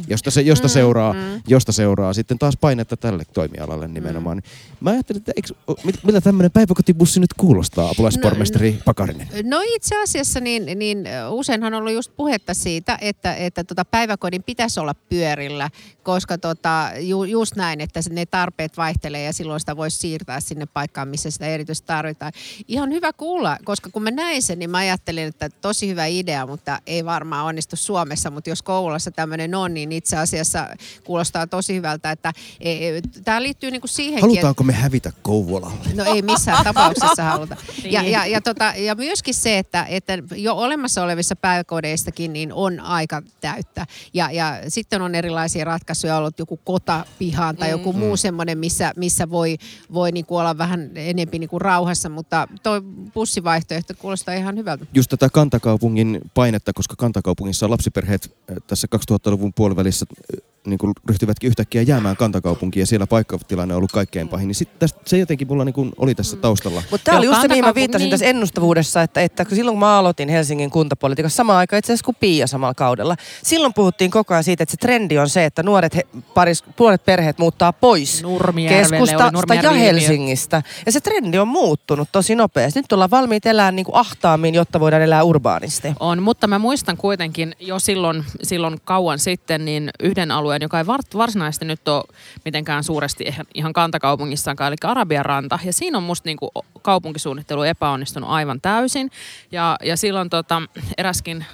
Josta, 0.09 0.31
se, 0.31 0.41
josta, 0.41 0.69
seuraa, 0.69 1.15
josta 1.49 1.73
seuraa 1.73 2.13
sitten 2.13 2.39
taas 2.39 2.57
painetta 2.57 2.97
tälle 2.97 3.25
toimialalle 3.33 3.89
nimenomaan. 3.89 4.43
Mä 4.81 4.91
ajattelin, 4.91 5.19
että 5.19 5.33
eikö, 5.37 5.49
mit- 5.85 6.05
miltä 6.05 6.21
tämmöinen 6.21 6.51
päiväkotibussi 6.51 7.21
nyt 7.21 7.35
kuulostaa, 7.37 7.91
apulaispormestari 7.91 8.79
Pakarinen? 8.85 9.29
No 9.43 9.61
itse 9.67 10.03
asiassa 10.03 10.41
niin, 10.41 10.79
niin 10.79 11.05
useinhan 11.31 11.75
on 11.75 11.79
ollut 11.79 11.93
just 11.93 12.13
puhetta 12.17 12.55
siitä, 12.55 12.99
että, 13.01 13.35
että 13.35 13.65
tota 13.65 13.85
päiväkodin 13.85 14.43
pitäisi 14.43 14.81
olla 14.81 14.95
pyörillä, 14.95 15.71
koska 16.03 16.39
tota, 16.39 16.91
ju, 17.01 17.25
just 17.25 17.57
näin, 17.57 17.81
että 17.81 18.01
ne 18.11 18.27
tarpeet 18.27 18.77
vaihtelee 18.77 19.23
ja 19.23 19.33
silloin 19.33 19.61
sitä 19.61 19.77
voisi 19.77 19.99
siirtää 19.99 20.41
sinne 20.41 20.67
paikkaan, 20.67 21.09
missä 21.09 21.31
sitä 21.31 21.47
erityisesti 21.47 21.87
tarvitaan. 21.87 22.33
Ihan 22.69 22.91
hyvä 22.91 23.13
kuulla, 23.13 23.57
koska 23.65 23.91
kun 23.91 24.03
mä 24.03 24.11
näin 24.11 24.43
sen, 24.43 24.59
niin 24.59 24.71
mä 24.71 24.79
ajattelin, 24.79 25.25
että 25.25 25.49
tosi 25.49 25.89
hyvä 25.89 26.07
idea, 26.07 26.47
mutta 26.47 26.79
ei 26.87 27.05
varmaan 27.05 27.47
onnistu 27.47 27.77
Suomessa, 27.77 28.31
mutta 28.31 28.51
jos 28.51 28.63
Kouvolassa 28.63 29.11
tämmöinen 29.11 29.55
on, 29.55 29.72
niin 29.75 29.93
itse 29.93 30.17
asiassa 30.17 30.69
kuulostaa 31.05 31.47
tosi 31.47 31.75
hyvältä, 31.75 32.11
että 32.11 32.33
tämä 33.25 33.43
liittyy 33.43 33.71
niinku 33.71 33.87
siihenkin, 33.87 34.31
Halutaanko 34.31 34.65
me 34.65 34.73
hävitä 34.73 35.13
Kouvolalle? 35.23 35.89
No 35.95 36.05
ei 36.05 36.23
missään 36.23 36.65
tapauksessa 36.65 37.23
haluta. 37.23 37.57
Ja, 37.85 38.03
Niin. 38.03 38.13
ja, 38.13 38.27
ja, 38.27 38.41
tota, 38.41 38.73
ja 38.77 38.95
myöskin 38.95 39.35
se, 39.35 39.59
että, 39.59 39.85
että 39.89 40.19
jo 40.37 40.55
olemassa 40.55 41.03
olevissa 41.03 41.37
päiväkodeistakin 41.37 42.33
niin 42.33 42.53
on 42.53 42.81
aika 42.81 43.23
täyttä. 43.41 43.87
Ja, 44.15 44.31
ja 44.31 44.59
sitten 44.69 45.03
on 45.03 45.15
erilaisia 45.15 45.65
ratkaisuja 45.65 46.17
ollut 46.17 46.39
joku 46.39 46.61
kotapihaan 46.65 47.57
tai 47.57 47.71
joku 47.71 47.93
muu 47.93 48.17
semmoinen, 48.17 48.59
missä, 48.59 48.93
missä 48.97 49.31
voi, 49.31 49.57
voi 49.93 50.13
niinku 50.13 50.37
olla 50.37 50.59
vähän 50.59 50.91
enempi 50.95 51.39
niinku 51.39 51.59
rauhassa, 51.59 52.09
mutta 52.09 52.49
tuo 52.63 52.83
bussivaihtoehto 53.15 53.95
kuulostaa 53.99 54.35
ihan 54.35 54.57
hyvältä. 54.57 54.87
just 54.95 55.11
tätä 55.11 55.29
kantakaupungin 55.29 56.21
painetta, 56.35 56.73
koska 56.73 56.95
kantakaupungissa 56.97 57.71
lapsiperheet 57.71 58.37
äh, 58.51 58.57
tässä 58.67 58.89
2000-luvun 58.97 59.53
puolivälissä 59.63 60.07
niin 60.67 60.79
kuin 60.79 60.93
ryhtyvätkin 61.09 61.49
yhtäkkiä 61.49 61.83
jäämään 61.83 62.17
kantakaupunkiin 62.17 62.83
ja 62.83 62.87
siellä 62.87 63.07
paikkatilanne 63.07 63.75
on 63.75 63.79
ollut 63.79 63.93
kaikkein 63.93 64.29
pahin. 64.29 64.49
Niin 64.49 64.55
sit 64.55 64.79
tästä, 64.79 65.01
se 65.07 65.19
jotenkin 65.19 65.49
mulla 65.49 65.65
niin 65.65 65.73
kuin 65.73 65.93
oli 65.97 66.15
tässä 66.15 66.37
taustalla. 66.37 66.83
Mutta 66.91 67.05
tämä 67.05 67.19
oli 67.19 67.27
just 67.27 67.43
se, 67.43 67.49
mihin 67.49 67.65
mä 67.65 67.75
viittasin 67.75 68.05
niin. 68.05 68.11
tässä 68.11 68.27
ennustavuudessa, 68.27 69.03
että, 69.03 69.21
että 69.21 69.45
kun 69.45 69.57
silloin 69.57 69.75
kun 69.75 69.81
mä 69.81 69.99
aloitin 69.99 70.29
Helsingin 70.29 70.71
kuntapolitiikassa 70.71 71.37
samaan 71.37 71.59
aikaan 71.59 71.79
itse 71.79 71.93
asiassa 71.93 72.05
kuin 72.05 72.17
Pia 72.21 72.47
samalla 72.47 72.75
kaudella, 72.75 73.17
silloin 73.43 73.75
puhuttiin 73.75 74.11
koko 74.11 74.35
ajan 74.35 74.45
siitä, 74.45 74.63
että 74.63 74.71
se 74.71 74.77
trendi 74.77 75.19
on 75.19 75.29
se, 75.29 75.45
että 75.45 75.63
nuoret, 75.63 75.97
he, 75.97 76.07
paris, 76.35 76.65
puolet 76.77 77.05
perheet 77.05 77.39
muuttaa 77.39 77.73
pois 77.73 78.23
keskustasta 78.69 79.55
ja. 79.55 79.73
Helsingistä. 79.73 80.63
Ja 80.87 80.93
se 80.93 81.01
trendi 81.01 81.39
on 81.39 81.49
muuttunut 81.49 82.09
tosi 82.13 82.35
nopeasti. 82.35 82.81
Nyt 82.81 82.93
ollaan 82.93 83.11
valmiit 83.11 83.47
elämään 83.47 83.77
niin 83.77 83.87
kuin 83.87 83.97
ahtaammin, 83.97 84.55
jotta 84.55 84.81
voidaan 84.81 85.03
elää 85.03 85.23
urbaanisti. 85.23 85.93
On, 86.01 86.23
mutta 86.23 86.47
mä 86.47 86.59
muistan 86.59 86.97
kuitenkin 86.97 87.55
jo 87.61 87.79
silloin, 87.79 88.25
silloin 88.43 88.81
kauan 88.85 89.19
sitten 89.19 89.65
niin 89.65 89.91
yhden 90.01 90.31
alueen, 90.31 90.52
joka 90.61 90.79
ei 90.79 90.87
var- 90.87 91.01
varsinaisesti 91.17 91.65
nyt 91.65 91.89
ole 91.89 92.05
mitenkään 92.45 92.85
suuresti 92.85 93.25
ihan- 93.55 93.73
kantakaupungissaankaan, 93.73 94.69
eli 94.69 94.77
Arabian 94.91 95.25
ranta. 95.25 95.59
Ja 95.65 95.73
siinä 95.73 95.99
on 95.99 96.05
musta 96.05 96.29
niinku 96.29 96.51
kaupunkisuunnittelu 96.83 97.63
epäonnistunut 97.63 98.31
aivan 98.31 98.61
täysin. 98.61 99.11
Ja, 99.53 99.77
ja 99.85 99.97
silloin 99.97 100.31
tota, 100.31 100.63
eräskin 100.99 101.45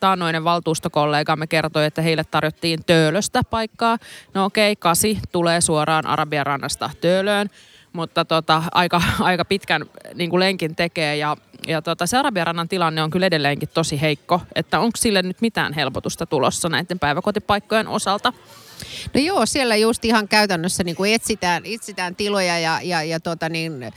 taannoinen 0.00 0.44
valtuustokollegamme 0.44 1.46
kertoi, 1.46 1.84
että 1.84 2.02
heille 2.02 2.24
tarjottiin 2.24 2.84
Töölöstä 2.86 3.42
paikkaa. 3.50 3.98
No 4.34 4.44
okei, 4.44 4.76
kasi 4.76 5.18
tulee 5.32 5.60
suoraan 5.60 6.06
Arabian 6.06 6.46
rannasta 6.46 6.90
Töölöön. 7.00 7.50
mutta 7.92 8.24
tota, 8.24 8.62
aika, 8.72 9.02
aika 9.20 9.44
pitkän 9.44 9.84
niin 10.14 10.30
kuin 10.30 10.40
lenkin 10.40 10.76
tekee 10.76 11.16
ja 11.16 11.36
ja 11.66 11.82
tota, 11.82 12.06
se 12.06 12.16
Arabiarannan 12.16 12.68
tilanne 12.68 13.02
on 13.02 13.10
kyllä 13.10 13.26
edelleenkin 13.26 13.68
tosi 13.74 14.00
heikko, 14.00 14.40
että 14.54 14.80
onko 14.80 14.96
sille 14.96 15.22
nyt 15.22 15.40
mitään 15.40 15.72
helpotusta 15.72 16.26
tulossa 16.26 16.68
näiden 16.68 16.98
päiväkotipaikkojen 16.98 17.88
osalta? 17.88 18.32
No 19.14 19.20
joo, 19.20 19.46
siellä 19.46 19.76
just 19.76 20.04
ihan 20.04 20.28
käytännössä 20.28 20.84
niin 20.84 20.96
kuin 20.96 21.14
etsitään, 21.14 21.62
etsitään 21.66 22.16
tiloja 22.16 22.58
ja, 22.58 22.80
ja, 22.82 23.02
ja 23.02 23.20
tota 23.20 23.48
niin, 23.48 23.82
äh, 23.82 23.92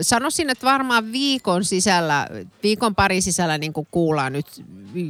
sanoisin, 0.00 0.50
että 0.50 0.66
varmaan 0.66 1.12
viikon 1.12 1.64
sisällä, 1.64 2.28
viikon 2.62 2.94
pari 2.94 3.20
sisällä 3.20 3.58
niin 3.58 3.72
kuin 3.72 3.86
kuullaan 3.90 4.32
nyt 4.32 4.46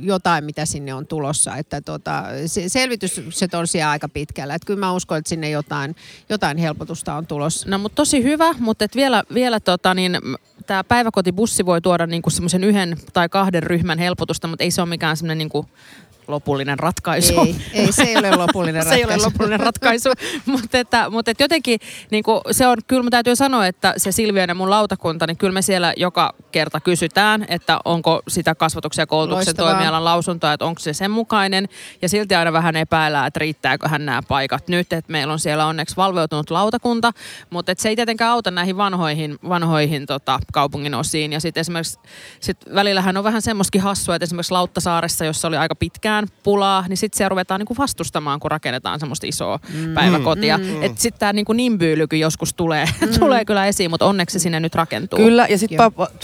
jotain, 0.02 0.44
mitä 0.44 0.66
sinne 0.66 0.94
on 0.94 1.06
tulossa. 1.06 1.56
Että 1.56 1.80
tota, 1.80 2.24
se, 2.46 2.68
selvitykset 2.68 3.54
on 3.54 3.66
siellä 3.66 3.90
aika 3.90 4.08
pitkällä. 4.08 4.54
Että 4.54 4.66
kyllä 4.66 4.80
mä 4.80 4.92
uskon, 4.92 5.18
että 5.18 5.28
sinne 5.28 5.50
jotain, 5.50 5.96
jotain 6.28 6.58
helpotusta 6.58 7.14
on 7.14 7.26
tulossa. 7.26 7.68
No 7.70 7.78
mutta 7.78 7.96
tosi 7.96 8.22
hyvä, 8.22 8.54
mutta 8.58 8.84
et 8.84 8.96
vielä, 8.96 9.22
vielä 9.34 9.60
tota, 9.60 9.94
niin, 9.94 10.18
tämä 10.66 10.84
päiväkotibussi 10.84 11.59
voi 11.66 11.80
tuoda 11.80 12.06
niinku 12.06 12.30
semmoisen 12.30 12.64
yhden 12.64 12.96
tai 13.12 13.28
kahden 13.28 13.62
ryhmän 13.62 13.98
helpotusta, 13.98 14.48
mutta 14.48 14.64
ei 14.64 14.70
se 14.70 14.82
ole 14.82 14.88
mikään 14.88 15.16
semmoinen 15.16 15.38
niinku 15.38 15.66
lopullinen 16.30 16.78
ratkaisu. 16.78 17.40
Ei, 17.40 17.56
ei 17.72 17.92
se 17.92 18.02
ei 18.02 18.16
ole 18.16 18.30
lopullinen 18.46 18.82
ratkaisu. 18.82 19.06
se 19.06 19.10
ei 19.10 19.16
ole 19.16 19.24
lopullinen 19.24 19.60
ratkaisu, 19.60 20.08
mutta, 20.46 20.78
että, 20.78 21.10
mutta 21.10 21.30
että 21.30 21.44
jotenkin 21.44 21.80
niin 22.10 22.24
kuin 22.24 22.40
se 22.50 22.66
on, 22.66 22.76
kyllä 22.86 23.02
mä 23.02 23.10
täytyy 23.10 23.36
sanoa, 23.36 23.66
että 23.66 23.94
se 23.96 24.12
Silvia 24.12 24.44
ja 24.44 24.54
mun 24.54 24.70
lautakunta, 24.70 25.26
niin 25.26 25.36
kyllä 25.36 25.52
me 25.52 25.62
siellä 25.62 25.94
joka 25.96 26.34
kerta 26.52 26.80
kysytään, 26.80 27.46
että 27.48 27.78
onko 27.84 28.22
sitä 28.28 28.54
kasvatuksen 28.54 29.02
ja 29.02 29.06
koulutuksen 29.06 29.46
Loistavaa. 29.46 29.72
toimialan 29.72 30.04
lausuntoa, 30.04 30.52
että 30.52 30.64
onko 30.64 30.78
se 30.78 30.92
sen 30.92 31.10
mukainen. 31.10 31.68
Ja 32.02 32.08
silti 32.08 32.34
aina 32.34 32.52
vähän 32.52 32.76
epäillään, 32.76 33.26
että 33.26 33.40
riittääköhän 33.40 34.06
nämä 34.06 34.22
paikat 34.28 34.68
nyt, 34.68 34.92
että 34.92 35.12
meillä 35.12 35.32
on 35.32 35.38
siellä 35.38 35.66
onneksi 35.66 35.96
valveutunut 35.96 36.50
lautakunta, 36.50 37.12
mutta 37.50 37.72
että 37.72 37.82
se 37.82 37.88
ei 37.88 37.96
tietenkään 37.96 38.30
auta 38.30 38.50
näihin 38.50 38.76
vanhoihin, 38.76 39.38
vanhoihin 39.48 40.06
tota, 40.06 40.38
kaupungin 40.52 40.94
osiin. 40.94 41.32
Ja 41.32 41.40
sitten 41.40 41.60
esimerkiksi 41.60 41.98
sit 42.40 42.56
välillähän 42.74 43.16
on 43.16 43.24
vähän 43.24 43.42
semmoiskin 43.42 43.80
hassua, 43.80 44.14
että 44.14 44.24
esimerkiksi 44.24 44.52
Lauttasaaressa, 44.52 45.24
jossa 45.24 45.48
oli 45.48 45.56
aika 45.56 45.74
pitkään 45.74 46.19
pulaa, 46.42 46.84
niin 46.88 46.96
sitten 46.96 47.18
se 47.18 47.28
ruvetaan 47.28 47.60
niinku 47.60 47.74
vastustamaan, 47.78 48.40
kun 48.40 48.50
rakennetaan 48.50 49.00
semmoista 49.00 49.26
isoa 49.26 49.60
mm. 49.74 49.94
päiväkotia. 49.94 50.58
Mm. 50.58 50.64
mm. 50.64 50.82
Että 50.82 51.02
sitten 51.02 51.20
tämä 51.20 51.32
niinku 51.32 51.52
nimbyylyky 51.52 52.16
joskus 52.16 52.54
tulee, 52.54 52.84
mm. 53.00 53.08
tulee 53.18 53.44
kyllä 53.44 53.66
esiin, 53.66 53.90
mutta 53.90 54.06
onneksi 54.06 54.38
se 54.38 54.42
sinne 54.42 54.60
nyt 54.60 54.74
rakentuu. 54.74 55.16
Kyllä, 55.16 55.46
ja 55.50 55.58
sitten 55.58 55.78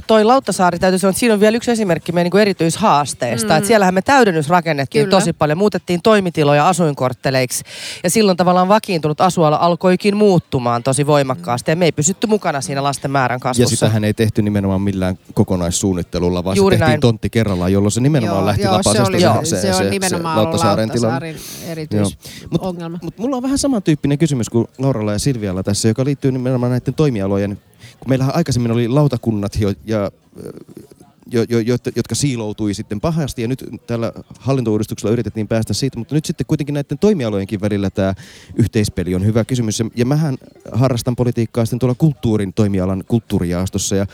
toi 0.06 0.24
Lauttasaari 0.24 0.78
täytyy 0.78 0.98
sanoa, 0.98 1.10
että 1.10 1.20
siinä 1.20 1.34
on 1.34 1.40
vielä 1.40 1.56
yksi 1.56 1.70
esimerkki 1.70 2.12
meidän 2.12 2.24
niinku 2.24 2.38
erityishaasteesta. 2.38 3.52
Mm. 3.52 3.56
Että 3.56 3.68
siellähän 3.68 3.94
me 3.94 4.02
täydennys 4.02 4.48
rakennettiin 4.48 5.04
kyllä. 5.04 5.18
tosi 5.18 5.32
paljon, 5.32 5.58
muutettiin 5.58 6.02
toimitiloja 6.02 6.68
asuinkortteleiksi. 6.68 7.64
Ja 8.04 8.10
silloin 8.10 8.36
tavallaan 8.36 8.68
vakiintunut 8.68 9.20
asuala 9.20 9.56
alkoikin 9.56 10.16
muuttumaan 10.16 10.82
tosi 10.82 11.06
voimakkaasti. 11.06 11.70
Ja 11.70 11.76
me 11.76 11.84
ei 11.84 11.92
pysytty 11.92 12.26
mukana 12.26 12.60
siinä 12.60 12.82
lasten 12.82 13.10
määrän 13.10 13.40
kasvussa. 13.40 13.72
Ja 13.72 13.76
sitähän 13.76 14.04
ei 14.04 14.14
tehty 14.14 14.42
nimenomaan 14.42 14.80
millään 14.80 15.18
kokonaissuunnittelulla, 15.34 16.44
vaan 16.44 16.56
Juuri 16.56 16.76
se 16.76 16.78
tehtiin 16.78 16.90
näin. 16.90 17.00
tontti 17.00 17.30
kerrallaan, 17.30 17.72
jolloin 17.72 17.92
se 17.92 18.00
nimenomaan 18.00 18.38
joo, 18.38 18.46
lähti 18.46 18.62
joo, 18.62 18.82
se, 18.82 19.02
oli, 19.02 19.20
se, 19.20 19.60
se, 19.60 19.72
se, 19.72 19.85
se, 19.86 19.90
nimenomaan 19.90 20.38
Lauttasaaren 20.38 20.90
tilanne. 20.90 21.36
erityisongelma. 21.66 22.98
Mutta 23.02 23.04
mut 23.04 23.18
mulla 23.18 23.36
on 23.36 23.42
vähän 23.42 23.58
samantyyppinen 23.58 24.18
kysymys 24.18 24.48
kuin 24.48 24.66
Lauralla 24.78 25.12
ja 25.12 25.18
Silvialla 25.18 25.62
tässä, 25.62 25.88
joka 25.88 26.04
liittyy 26.04 26.32
nimenomaan 26.32 26.70
näiden 26.70 26.94
toimialojen, 26.94 27.58
kun 28.00 28.08
meillähän 28.08 28.36
aikaisemmin 28.36 28.70
oli 28.72 28.88
lautakunnat 28.88 29.60
jo, 29.60 29.72
ja 29.84 30.10
jo, 31.32 31.44
jo, 31.48 31.58
jo, 31.58 31.76
jotka 31.96 32.14
siiloutui 32.14 32.74
sitten 32.74 33.00
pahasti 33.00 33.42
ja 33.42 33.48
nyt 33.48 33.64
tällä 33.86 34.12
hallintouudistuksella 34.38 35.12
yritettiin 35.12 35.48
päästä 35.48 35.74
siitä, 35.74 35.98
mutta 35.98 36.14
nyt 36.14 36.24
sitten 36.24 36.46
kuitenkin 36.46 36.74
näiden 36.74 36.98
toimialojenkin 36.98 37.60
välillä 37.60 37.90
tämä 37.90 38.14
yhteispeli 38.56 39.14
on 39.14 39.24
hyvä 39.24 39.44
kysymys. 39.44 39.82
Ja 39.94 40.06
mähän 40.06 40.36
harrastan 40.72 41.16
politiikkaa 41.16 41.64
sitten 41.64 41.78
tuolla 41.78 41.94
kulttuurin 41.98 42.52
toimialan 42.52 43.04
kulttuurijaastossa 43.08 43.96
ja 43.96 44.06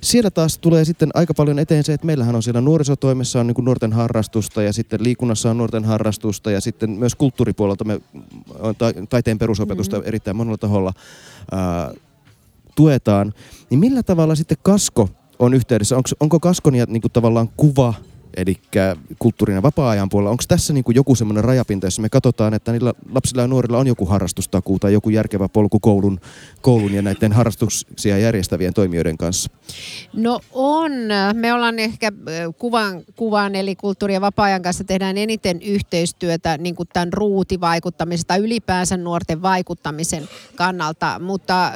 siellä 0.00 0.30
taas 0.30 0.58
tulee 0.58 0.84
sitten 0.84 1.10
aika 1.14 1.34
paljon 1.34 1.58
eteen 1.58 1.84
se, 1.84 1.92
että 1.92 2.06
meillähän 2.06 2.36
on 2.36 2.42
siellä 2.42 2.60
nuorisotoimessa 2.60 3.40
on 3.40 3.46
niin 3.46 3.64
nuorten 3.64 3.92
harrastusta 3.92 4.62
ja 4.62 4.72
sitten 4.72 5.02
liikunnassa 5.02 5.50
on 5.50 5.58
nuorten 5.58 5.84
harrastusta 5.84 6.50
ja 6.50 6.60
sitten 6.60 6.90
myös 6.90 7.14
kulttuuripuolelta 7.14 7.84
me 7.84 8.00
taiteen 9.08 9.38
perusopetusta 9.38 9.96
mm-hmm. 9.96 10.08
erittäin 10.08 10.36
monella 10.36 10.58
taholla 10.58 10.92
ää, 11.52 11.92
tuetaan. 12.74 13.34
Niin 13.70 13.80
millä 13.80 14.02
tavalla 14.02 14.34
sitten 14.34 14.58
Kasko 14.62 15.08
on 15.38 15.54
yhteydessä? 15.54 15.96
Onko, 15.96 16.08
onko 16.20 16.40
Kaskon 16.40 16.74
ja 16.74 16.86
niin 16.88 17.02
kuin 17.02 17.12
tavallaan 17.12 17.48
kuva 17.56 17.94
Eli 18.36 18.54
kulttuurinen 19.18 19.62
vapaa-ajan 19.62 20.08
puolella, 20.08 20.30
onko 20.30 20.44
tässä 20.48 20.72
niin 20.72 20.84
kuin 20.84 20.94
joku 20.94 21.14
semmoinen 21.14 21.44
rajapinta, 21.44 21.86
jossa 21.86 22.02
me 22.02 22.08
katsotaan, 22.08 22.54
että 22.54 22.72
niillä 22.72 22.92
lapsilla 23.10 23.42
ja 23.42 23.48
nuorilla 23.48 23.78
on 23.78 23.86
joku 23.86 24.06
harrastustakuu 24.06 24.78
tai 24.78 24.92
joku 24.92 25.10
järkevä 25.10 25.48
polku 25.48 25.80
koulun, 25.80 26.20
koulun 26.60 26.94
ja 26.94 27.02
näiden 27.02 27.32
harrastuksia 27.32 28.18
järjestävien 28.18 28.74
toimijoiden 28.74 29.18
kanssa? 29.18 29.50
No 30.12 30.40
on. 30.52 30.92
Me 31.32 31.52
ollaan 31.52 31.78
ehkä 31.78 32.12
kuvan, 32.58 33.02
kuvan 33.16 33.54
eli 33.54 33.76
kulttuuri- 33.76 34.14
ja 34.14 34.20
vapaa-ajan 34.20 34.62
kanssa 34.62 34.84
tehdään 34.84 35.18
eniten 35.18 35.62
yhteistyötä 35.62 36.58
niin 36.58 36.74
kuin 36.74 36.88
tämän 36.92 37.12
ruutivaikuttamisen 37.12 38.26
tai 38.26 38.38
ylipäänsä 38.38 38.96
nuorten 38.96 39.42
vaikuttamisen 39.42 40.28
kannalta. 40.56 41.18
Mutta 41.18 41.72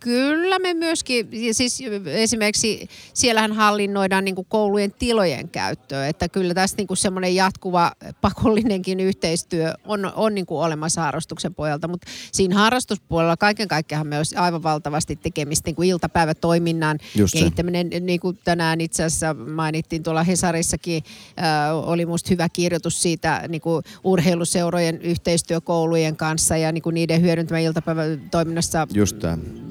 kyllä 0.00 0.58
me 0.58 0.74
myöskin, 0.74 1.28
siis 1.52 1.82
esimerkiksi 2.06 2.88
siellähän 3.14 3.52
hallinnoidaan 3.52 4.24
niin 4.24 4.34
kuin 4.34 4.46
koulujen 4.50 4.92
tilojen 4.92 5.48
käyttöä 5.48 5.93
että 6.02 6.28
kyllä 6.28 6.54
tässä 6.54 6.76
niin 6.76 6.86
kuin 6.86 6.96
semmoinen 6.96 7.34
jatkuva 7.34 7.92
pakollinenkin 8.20 9.00
yhteistyö 9.00 9.74
on, 9.84 10.12
on 10.16 10.34
niin 10.34 10.46
kuin 10.46 10.66
olemassa 10.66 11.00
harrastuksen 11.00 11.54
puolelta, 11.54 11.88
mutta 11.88 12.10
siinä 12.32 12.54
harrastuspuolella 12.54 13.36
kaiken 13.36 13.68
kaikkiaan 13.68 14.06
me 14.06 14.18
olisi 14.18 14.36
aivan 14.36 14.62
valtavasti 14.62 15.16
tekemistä 15.16 15.68
niin 15.68 15.76
kuin 15.76 15.88
iltapäivätoiminnan 15.88 16.98
Just 17.14 17.32
kehittäminen, 17.32 17.88
se. 17.92 18.00
niin 18.00 18.20
kuin 18.20 18.38
tänään 18.44 18.80
itse 18.80 19.04
asiassa 19.04 19.34
mainittiin 19.34 20.02
tuolla 20.02 20.22
Hesarissakin, 20.22 21.02
äh, 21.38 21.76
oli 21.88 22.06
musta 22.06 22.28
hyvä 22.30 22.48
kirjoitus 22.48 23.02
siitä 23.02 23.44
niin 23.48 23.60
kuin 23.60 23.84
urheiluseurojen 24.04 25.02
yhteistyökoulujen 25.02 26.16
kanssa 26.16 26.56
ja 26.56 26.72
niin 26.72 26.82
kuin 26.82 26.94
niiden 26.94 27.20
hyödyntämä 27.22 27.58
iltapäivätoiminnassa 27.58 28.86
Just 28.94 29.16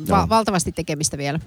va- 0.10 0.30
valtavasti 0.30 0.72
tekemistä 0.72 1.18
vielä. 1.18 1.40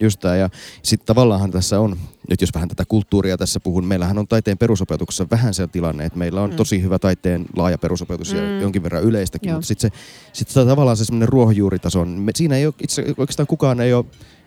Just 0.00 0.20
tämä. 0.20 0.36
Ja 0.36 0.50
sitten 0.82 1.06
tavallaan 1.06 1.50
tässä 1.50 1.80
on, 1.80 1.96
nyt 2.30 2.40
jos 2.40 2.54
vähän 2.54 2.68
tätä 2.68 2.84
kulttuuria 2.88 3.38
tässä 3.38 3.60
puhun, 3.60 3.84
meillähän 3.84 4.18
on 4.18 4.28
taiteen 4.28 4.58
perusopetuksessa 4.58 5.26
vähän 5.30 5.54
se 5.54 5.66
tilanne, 5.66 6.04
että 6.04 6.18
meillä 6.18 6.42
on 6.42 6.50
mm. 6.50 6.56
tosi 6.56 6.82
hyvä 6.82 6.98
taiteen 6.98 7.46
laaja 7.56 7.78
perusopetus 7.78 8.32
mm. 8.32 8.38
ja 8.38 8.60
jonkin 8.60 8.82
verran 8.82 9.02
yleistäkin, 9.02 9.48
Joo. 9.48 9.56
mutta 9.56 9.68
sitten 9.68 9.90
se, 9.92 9.98
sit 10.32 10.68
tavallaan 10.68 10.96
se 10.96 11.04
semmoinen 11.04 11.28
ruohonjuuritaso, 11.28 12.06
siinä 12.34 12.56
ei 12.56 12.66
ole, 12.66 12.74
itse, 12.82 13.04
oikeastaan 13.18 13.46
kukaan 13.46 13.80
ei 13.80 13.94
ole 13.94 14.04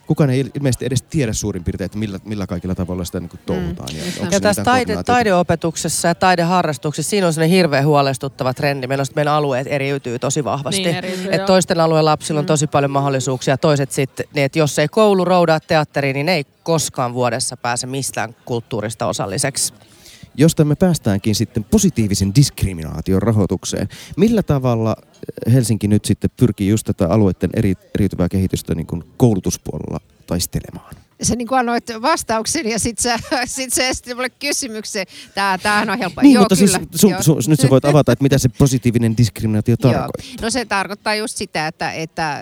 kukaan 0.07 0.29
ei 0.29 0.45
ilmeisesti 0.55 0.85
edes 0.85 1.01
tiedä 1.01 1.33
suurin 1.33 1.63
piirtein, 1.63 1.85
että 1.85 1.97
millä, 1.97 2.19
millä 2.25 2.47
kaikilla 2.47 2.75
tavalla 2.75 3.05
sitä 3.05 3.19
niin 3.19 3.29
touhutaan. 3.45 3.89
Mm. 3.93 3.97
Ja, 3.97 4.27
ja 4.31 4.39
tässä 4.39 4.63
taide, 4.63 5.03
taideopetuksessa 5.03 6.07
ja 6.07 6.15
taideharrastuksessa 6.15 7.09
siinä 7.09 7.27
on 7.27 7.33
sellainen 7.33 7.57
hirveän 7.57 7.85
huolestuttava 7.85 8.53
trendi. 8.53 8.87
Meillä, 8.87 9.01
on, 9.01 9.05
että 9.05 9.15
meidän 9.15 9.33
alueet 9.33 9.67
eriytyy 9.69 10.19
tosi 10.19 10.43
vahvasti. 10.43 10.83
Niin, 10.83 10.95
eriytyy, 10.95 11.27
että 11.31 11.47
toisten 11.47 11.79
alueen 11.79 12.05
lapsilla 12.05 12.39
on 12.39 12.45
mm. 12.45 12.47
tosi 12.47 12.67
paljon 12.67 12.91
mahdollisuuksia. 12.91 13.57
Toiset 13.57 13.91
sitten, 13.91 14.25
niin 14.33 14.45
että 14.45 14.59
jos 14.59 14.79
ei 14.79 14.87
koulu 14.87 15.25
roudaa 15.25 15.59
teatteriin, 15.59 16.13
niin 16.13 16.25
ne 16.25 16.35
ei 16.35 16.45
koskaan 16.63 17.13
vuodessa 17.13 17.57
pääse 17.57 17.87
mistään 17.87 18.35
kulttuurista 18.45 19.05
osalliseksi 19.05 19.73
josta 20.35 20.65
me 20.65 20.75
päästäänkin 20.75 21.35
sitten 21.35 21.63
positiivisen 21.63 22.35
diskriminaation 22.35 23.21
rahoitukseen. 23.21 23.87
Millä 24.17 24.43
tavalla 24.43 24.95
Helsinki 25.53 25.87
nyt 25.87 26.05
sitten 26.05 26.29
pyrkii 26.37 26.69
just 26.69 26.85
tätä 26.85 27.07
alueiden 27.09 27.49
eri, 27.53 27.73
eriytyvää 27.95 28.29
kehitystä 28.29 28.75
niin 28.75 28.87
kuin 28.87 29.03
koulutuspuolella 29.17 29.99
taistelemaan? 30.27 30.95
Sä 31.21 31.35
niin 31.35 31.53
annoit 31.53 31.87
vastauksen 32.01 32.69
ja 32.69 32.79
sit 32.79 32.99
sä, 32.99 33.19
sit 33.45 33.73
sä 33.73 33.87
esitit 33.87 34.15
mulle 34.15 34.29
kysymyksen. 34.29 35.05
Tää, 35.35 35.57
tämähän 35.57 35.89
on 35.89 35.97
helppo. 35.97 36.21
Niin, 36.21 36.33
Joo, 36.33 36.41
mutta 36.41 36.55
siis 36.55 36.71
kyllä. 36.71 36.87
siis 36.91 37.01
sun, 37.01 37.43
sun, 37.43 37.51
nyt 37.51 37.59
sä 37.59 37.69
voit 37.69 37.85
avata, 37.85 38.11
että 38.11 38.23
mitä 38.23 38.37
se 38.37 38.49
positiivinen 38.49 39.17
diskriminaatio 39.17 39.77
tarkoittaa. 39.77 40.35
No 40.41 40.49
se 40.49 40.65
tarkoittaa 40.65 41.15
just 41.15 41.37
sitä, 41.37 41.67
että, 41.67 41.91
että 41.91 42.39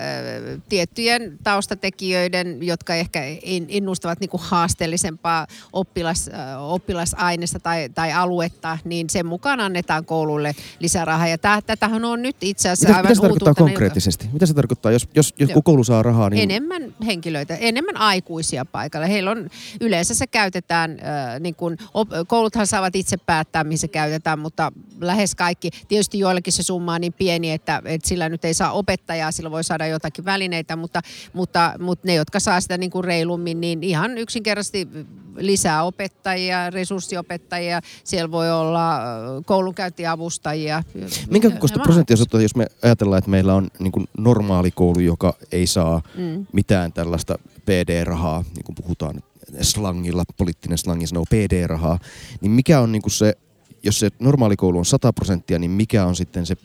tiettyjen 0.68 1.38
taustatekijöiden, 1.42 2.66
jotka 2.66 2.94
ehkä 2.94 3.20
innustavat 3.68 4.20
niin 4.20 4.30
kuin 4.30 4.40
haasteellisempaa 4.44 5.46
oppilas, 5.72 6.30
oppilasainesta 6.60 7.60
tai, 7.60 7.88
tai 7.88 8.12
aluetta, 8.12 8.78
niin 8.84 9.10
sen 9.10 9.26
mukaan 9.26 9.60
annetaan 9.60 10.04
koululle 10.04 10.54
lisärahaa. 10.78 11.28
Ja 11.28 11.38
täh, 11.38 11.62
tätähän 11.62 12.04
on 12.04 12.22
nyt 12.22 12.36
itse 12.40 12.68
asiassa 12.68 12.88
mitä, 12.88 12.96
aivan 12.96 13.10
mitä 13.10 13.14
se 13.14 13.20
tarkoittaa 13.20 13.54
konkreettisesti? 13.54 14.28
Mitä 14.32 14.46
se 14.46 14.54
tarkoittaa, 14.54 14.92
jos, 14.92 15.08
jos 15.14 15.34
joku 15.38 15.62
koulu 15.62 15.84
saa 15.84 16.02
rahaa? 16.02 16.30
Niin... 16.30 16.42
Enemmän 16.42 16.94
henkilöitä, 17.06 17.56
enemmän 17.56 17.96
aikuisia 17.96 18.64
paikalla. 18.72 19.06
Heillä 19.06 19.30
on, 19.30 19.48
yleensä 19.80 20.14
se 20.14 20.26
käytetään, 20.26 20.98
niin 21.40 21.54
kuin, 21.54 21.78
kouluthan 22.26 22.66
saavat 22.66 22.96
itse 22.96 23.16
päättää, 23.16 23.64
mihin 23.64 23.78
se 23.78 23.88
käytetään, 23.88 24.38
mutta 24.38 24.72
lähes 25.06 25.34
kaikki. 25.34 25.70
Tietysti 25.88 26.18
joillekin 26.18 26.52
se 26.52 26.62
summa 26.62 26.94
on 26.94 27.00
niin 27.00 27.12
pieni, 27.12 27.52
että, 27.52 27.82
että 27.84 28.08
sillä 28.08 28.28
nyt 28.28 28.44
ei 28.44 28.54
saa 28.54 28.72
opettajaa, 28.72 29.32
sillä 29.32 29.50
voi 29.50 29.64
saada 29.64 29.86
jotakin 29.86 30.24
välineitä, 30.24 30.76
mutta, 30.76 31.00
mutta, 31.32 31.74
mutta 31.78 32.06
ne, 32.06 32.14
jotka 32.14 32.40
saa 32.40 32.60
sitä 32.60 32.78
niin 32.78 32.90
kuin 32.90 33.04
reilummin, 33.04 33.60
niin 33.60 33.82
ihan 33.82 34.18
yksinkertaisesti 34.18 34.88
lisää 35.36 35.82
opettajia, 35.84 36.70
resurssiopettajia, 36.70 37.80
siellä 38.04 38.30
voi 38.30 38.52
olla 38.52 39.00
koulunkäyntiavustajia. 39.46 40.82
Minkä 41.30 41.50
kokoista 41.50 41.80
prosenttiosuutta, 41.80 42.42
jos 42.42 42.56
me 42.56 42.66
ajatellaan, 42.82 43.18
että 43.18 43.30
meillä 43.30 43.54
on 43.54 43.68
niin 43.78 43.92
kuin 43.92 44.08
normaali 44.18 44.70
koulu, 44.70 45.00
joka 45.00 45.34
ei 45.52 45.66
saa 45.66 46.02
mm. 46.16 46.46
mitään 46.52 46.92
tällaista 46.92 47.38
PD-rahaa, 47.64 48.44
niin 48.54 48.64
kuin 48.64 48.74
puhutaan 48.74 49.22
slangilla, 49.60 50.24
poliittinen 50.36 50.78
slangi 50.78 51.06
sanoo 51.06 51.24
PD-rahaa, 51.30 51.98
niin 52.40 52.52
mikä 52.52 52.80
on 52.80 52.92
niin 52.92 53.02
kuin 53.02 53.12
se 53.12 53.36
jos 53.82 53.98
se 53.98 54.10
normaalikoulu 54.18 54.78
on 54.78 54.86
100 54.86 55.12
prosenttia, 55.12 55.58
niin 55.58 55.70
mikä 55.70 56.06
on 56.06 56.16
sitten 56.16 56.46
se 56.46 56.56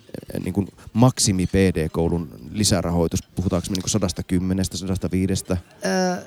niin 0.43 0.53
kuin 0.53 0.67
maksimi 0.93 1.47
PD-koulun 1.47 2.29
lisärahoitus? 2.51 3.23
Puhutaanko 3.35 3.67
me 3.69 3.73
niin 3.73 3.83
kuin 3.83 3.91
110, 3.91 4.65
105? 4.65 5.45
Öö, 5.85 6.21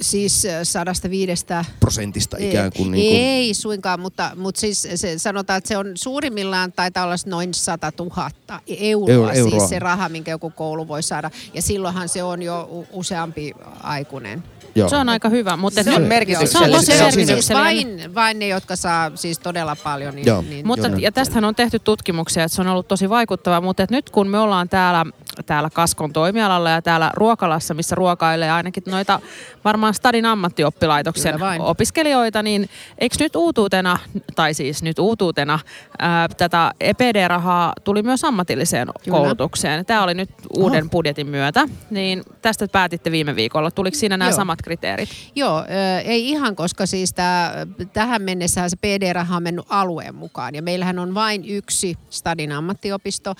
siis 0.00 0.46
105 0.62 1.44
prosentista 1.80 2.36
ikään 2.40 2.72
kuin. 2.76 2.90
Niin 2.90 3.10
kuin... 3.10 3.22
Ei 3.22 3.54
suinkaan, 3.54 4.00
mutta, 4.00 4.30
mutta 4.36 4.60
siis 4.60 4.88
se, 4.94 5.18
sanotaan, 5.18 5.58
että 5.58 5.68
se 5.68 5.76
on 5.76 5.86
suurimmillaan 5.94 6.72
taitaa 6.72 7.04
olla 7.04 7.14
noin 7.26 7.54
100 7.54 7.92
000 7.98 8.30
euroa, 8.66 9.10
Euro, 9.10 9.30
euroa, 9.30 9.50
siis 9.50 9.68
se 9.68 9.78
raha, 9.78 10.08
minkä 10.08 10.30
joku 10.30 10.50
koulu 10.50 10.88
voi 10.88 11.02
saada. 11.02 11.30
Ja 11.54 11.62
silloinhan 11.62 12.08
se 12.08 12.22
on 12.22 12.42
jo 12.42 12.86
useampi 12.92 13.52
aikuinen. 13.82 14.42
Joo. 14.74 14.88
Se 14.88 14.96
on 14.96 15.08
aika 15.08 15.28
hyvä, 15.28 15.56
mutta 15.56 15.82
se 15.82 15.94
on 15.94 16.02
merkityksellinen. 16.02 16.82
Se 16.82 17.04
on 17.04 17.12
Siis 17.12 17.50
vain, 17.50 18.14
vain 18.14 18.38
ne, 18.38 18.48
jotka 18.48 18.76
saa 18.76 19.10
siis 19.14 19.38
todella 19.38 19.76
paljon. 19.84 20.14
Niin, 20.14 20.26
Joo. 20.26 20.42
Niin, 20.42 20.66
mutta, 20.66 20.88
ja 20.98 21.12
tästähän 21.12 21.44
on 21.44 21.54
tehty 21.54 21.78
tutkimuksia, 21.78 22.44
että 22.44 22.56
se 22.56 22.62
on 22.62 22.68
ollut 22.68 22.88
tosi 22.88 23.10
vaikuttava, 23.10 23.60
mutta 23.60 23.82
että 23.82 23.94
nyt 23.94 24.10
kun 24.10 24.28
me 24.28 24.38
ollaan 24.38 24.68
täällä, 24.68 25.06
täällä 25.46 25.70
Kaskon 25.70 26.12
toimialalla 26.12 26.70
ja 26.70 26.82
täällä 26.82 27.10
Ruokalassa, 27.14 27.74
missä 27.74 27.94
ruokailee 27.94 28.50
ainakin 28.50 28.82
noita 28.86 29.20
varmaan 29.64 29.94
Stadin 29.94 30.26
ammattioppilaitoksen 30.26 31.34
opiskelijoita, 31.60 32.42
niin 32.42 32.68
eikö 32.98 33.16
nyt 33.20 33.36
uutuutena, 33.36 33.98
tai 34.36 34.54
siis 34.54 34.82
nyt 34.82 34.98
uutuutena, 34.98 35.58
ää, 35.98 36.28
tätä 36.28 36.72
EPD-rahaa 36.80 37.72
tuli 37.84 38.02
myös 38.02 38.24
ammatilliseen 38.24 38.88
Kyllä. 39.04 39.18
koulutukseen. 39.18 39.86
Tämä 39.86 40.02
oli 40.02 40.14
nyt 40.14 40.30
uuden 40.56 40.84
oh. 40.84 40.90
budjetin 40.90 41.26
myötä, 41.26 41.68
niin 41.90 42.22
tästä 42.42 42.68
päätitte 42.68 43.10
viime 43.10 43.36
viikolla. 43.36 43.70
Tuliko 43.70 43.96
siinä 43.96 44.16
nämä 44.16 44.30
Joo. 44.30 44.36
samat 44.36 44.62
kriteerit? 44.62 45.08
Joo, 45.34 45.64
ei 46.04 46.28
ihan, 46.28 46.56
koska 46.56 46.86
siis 46.86 47.14
tää, 47.14 47.66
tähän 47.92 48.22
mennessä 48.22 48.68
se 48.68 48.76
PD-raha 48.76 49.36
on 49.36 49.42
mennyt 49.42 49.64
alueen 49.68 50.14
mukaan. 50.14 50.54
Ja 50.54 50.62
meillähän 50.62 50.98
on 50.98 51.14
vain 51.14 51.44
yksi 51.48 51.98
Stadin 52.10 52.52
ammattiopisto, 52.52 53.34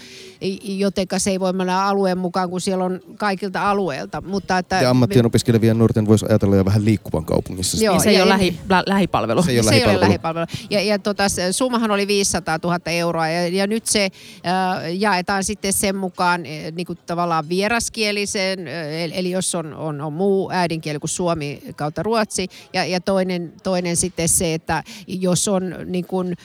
jotenka 0.62 1.18
se 1.18 1.30
ei 1.30 1.40
voi 1.40 1.52
mennä 1.52 1.86
alueen 1.90 2.18
mukaan, 2.18 2.50
kun 2.50 2.60
siellä 2.60 2.84
on 2.84 3.00
kaikilta 3.16 3.70
alueilta. 3.70 4.20
Mutta 4.20 4.58
että 4.58 4.76
ja 4.76 4.90
ammattien 4.90 5.26
opiskelevien 5.26 5.78
nuorten 5.78 6.06
voisi 6.06 6.26
ajatella 6.28 6.56
jo 6.56 6.64
vähän 6.64 6.84
liikkuvan 6.84 7.24
kaupungissa. 7.24 7.84
Joo, 7.84 7.94
niin 7.94 8.02
se 8.02 8.10
ei 8.10 8.22
ole 8.22 8.28
lähi, 8.28 8.58
lä, 8.68 8.82
lähipalvelu. 8.86 9.42
Se 9.42 9.50
ei 9.50 9.56
ole, 9.56 9.64
se 9.64 9.70
lähipalvelu. 9.70 9.98
Ei 9.98 9.98
ole 9.98 10.08
lähipalvelu. 10.08 10.46
Ja, 10.70 10.82
ja 10.82 10.98
tota, 10.98 11.24
summahan 11.50 11.90
oli 11.90 12.06
500 12.06 12.58
000 12.64 12.78
euroa 12.86 13.28
ja, 13.28 13.48
ja 13.48 13.66
nyt 13.66 13.86
se 13.86 14.04
äh, 14.04 14.94
jaetaan 14.94 15.44
sitten 15.44 15.72
sen 15.72 15.96
mukaan 15.96 16.40
äh, 16.40 16.72
niin 16.72 16.86
kuin 16.86 16.98
tavallaan 17.06 17.48
vieraskielisen, 17.48 18.68
äh, 18.68 19.18
eli 19.18 19.30
jos 19.30 19.54
on, 19.54 19.74
on, 19.74 20.00
on 20.00 20.12
muu 20.12 20.50
äidinkieli 20.50 20.98
kuin 20.98 21.10
suomi 21.10 21.62
kautta 21.76 22.02
ruotsi. 22.02 22.48
Ja, 22.72 22.84
ja 22.84 23.00
toinen, 23.00 23.52
toinen 23.62 23.96
sitten 23.96 24.28
se, 24.28 24.54
että 24.54 24.84
jos 25.06 25.48
on 25.48 25.74
niin 25.84 26.06
kuin, 26.06 26.36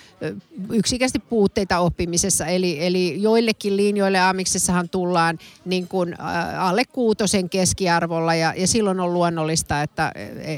yksikästi 0.72 1.20
puutteita 1.20 1.80
oppimisessa, 1.80 2.46
eli, 2.46 2.86
eli 2.86 3.22
joillekin 3.22 3.78
linjoille 3.78 4.20
Amiksessahan 4.20 4.90
tullaan 4.90 5.25
niin 5.66 5.88
kuin, 5.88 6.16
alle 6.60 6.84
kuutosen 6.92 7.50
keskiarvolla 7.50 8.36
ja, 8.36 8.54
ja 8.58 8.68
silloin 8.68 9.00
on 9.00 9.14
luonnollista, 9.14 9.82
että, 9.82 10.12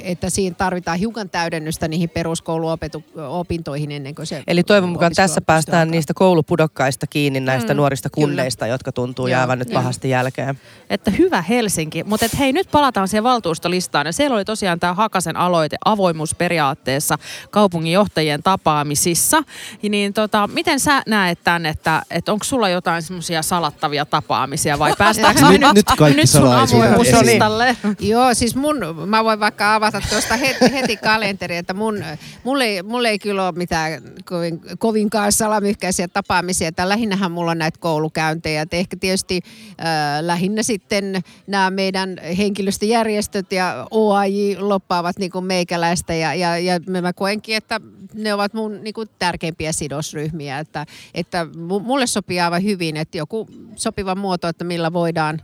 että 0.04 0.30
siinä 0.30 0.56
tarvitaan 0.56 1.00
hiukan 1.00 1.30
täydennystä 1.30 1.88
niihin 1.88 2.10
peruskouluopintoihin 2.10 3.92
ennen 3.92 4.16
kuin 4.16 4.26
se 4.26 4.44
Eli 4.48 4.64
toivon 4.64 4.90
mukaan 4.90 5.12
tässä 5.16 5.42
päästään 5.42 5.82
alkaa. 5.82 5.92
niistä 5.92 6.14
koulupudokkaista 6.14 7.08
kiinni 7.08 7.40
näistä 7.40 7.74
mm, 7.74 7.78
nuorista 7.78 8.10
kunneista, 8.10 8.66
kyllä. 8.66 8.74
jotka 8.74 8.92
tuntuu 8.92 9.28
Joo, 9.28 9.40
jäävän 9.40 9.60
nyt 9.60 9.74
pahasti 9.74 10.10
jälkeen. 10.10 10.60
Että 10.90 11.12
hyvä 11.12 11.42
Helsinki, 11.42 12.04
mutta 12.04 12.26
et 12.26 12.40
hei 12.40 12.54
nyt 12.54 12.72
palataan 12.72 13.08
siihen 13.08 13.24
valtuustolistaan 13.24 14.06
ja 14.06 14.14
siellä 14.14 14.36
oli 14.36 14.46
tosiaan 14.46 14.80
tämä 14.80 14.94
Hakasen 14.94 15.38
aloite 15.38 15.78
avoimuusperiaatteessa 15.86 17.18
kaupunginjohtajien 17.52 18.44
tapaamisissa. 18.44 19.44
Ja 19.84 19.90
niin 19.90 20.14
tota, 20.14 20.48
miten 20.48 20.80
sä 20.80 21.02
näet 21.08 21.40
tämän, 21.44 21.66
että, 21.66 22.02
että 22.12 22.32
onko 22.32 22.44
sulla 22.44 22.70
jotain 22.70 23.02
semmoisia 23.02 23.42
salattavia 23.42 24.06
tapaamisia 24.06 24.57
vai 24.80 24.94
päästäänkö 24.98 25.42
nyt, 25.50 25.62
nyt, 25.74 25.86
kaikki 25.98 26.22
nyt 26.22 26.30
sun 26.30 26.54
avoimuuslistalle? 26.54 27.78
Joo, 28.00 28.34
siis 28.34 28.56
mun, 28.56 28.78
mä 29.06 29.24
voin 29.24 29.40
vaikka 29.40 29.76
avata 29.76 30.02
tuosta 30.10 30.38
heti, 30.38 30.74
heti 30.74 30.98
kalenteri, 30.98 31.58
että 31.58 31.74
mun, 31.74 32.04
mulla, 32.44 32.64
ei, 32.64 32.84
mulla 32.84 33.10
ei 33.10 33.20
kyllä 33.20 33.48
ole 33.48 33.52
mitään 33.56 34.02
kovin, 34.26 34.62
kovinkaan 34.80 35.32
salamyhkäisiä 35.32 36.08
tapaamisia. 36.08 36.68
Että 36.68 36.90
lähinnähän 36.90 37.32
mulla 37.32 37.52
on 37.52 37.58
näitä 37.58 37.80
koulukäyntejä. 37.80 38.62
Että 38.62 38.76
ehkä 38.76 38.98
tietysti 38.98 39.42
äh, 39.70 39.86
lähinnä 40.22 40.64
sitten 40.64 41.22
nämä 41.48 41.70
meidän 41.70 42.18
henkilöstöjärjestöt 42.38 43.52
ja 43.52 43.88
OAJ 43.92 44.56
loppaavat 44.60 45.20
niin 45.20 45.32
kuin 45.32 45.46
meikäläistä 45.46 46.14
ja, 46.14 46.34
ja, 46.34 46.58
ja 46.58 46.80
mä 47.02 47.14
koenkin, 47.14 47.56
että 47.56 47.82
ne 48.14 48.34
ovat 48.34 48.54
mun 48.54 48.84
niin 48.84 48.94
kuin 48.94 49.10
tärkeimpiä 49.20 49.72
sidosryhmiä. 49.72 50.60
Että, 50.60 50.86
että 51.14 51.48
mulle 51.82 52.08
sopii 52.08 52.40
aivan 52.40 52.64
hyvin, 52.64 52.98
että 52.98 53.18
joku 53.18 53.48
sopiva 53.76 54.16
muoto, 54.16 54.47
että 54.50 54.64
millä 54.64 54.94
voidaan 54.94 55.42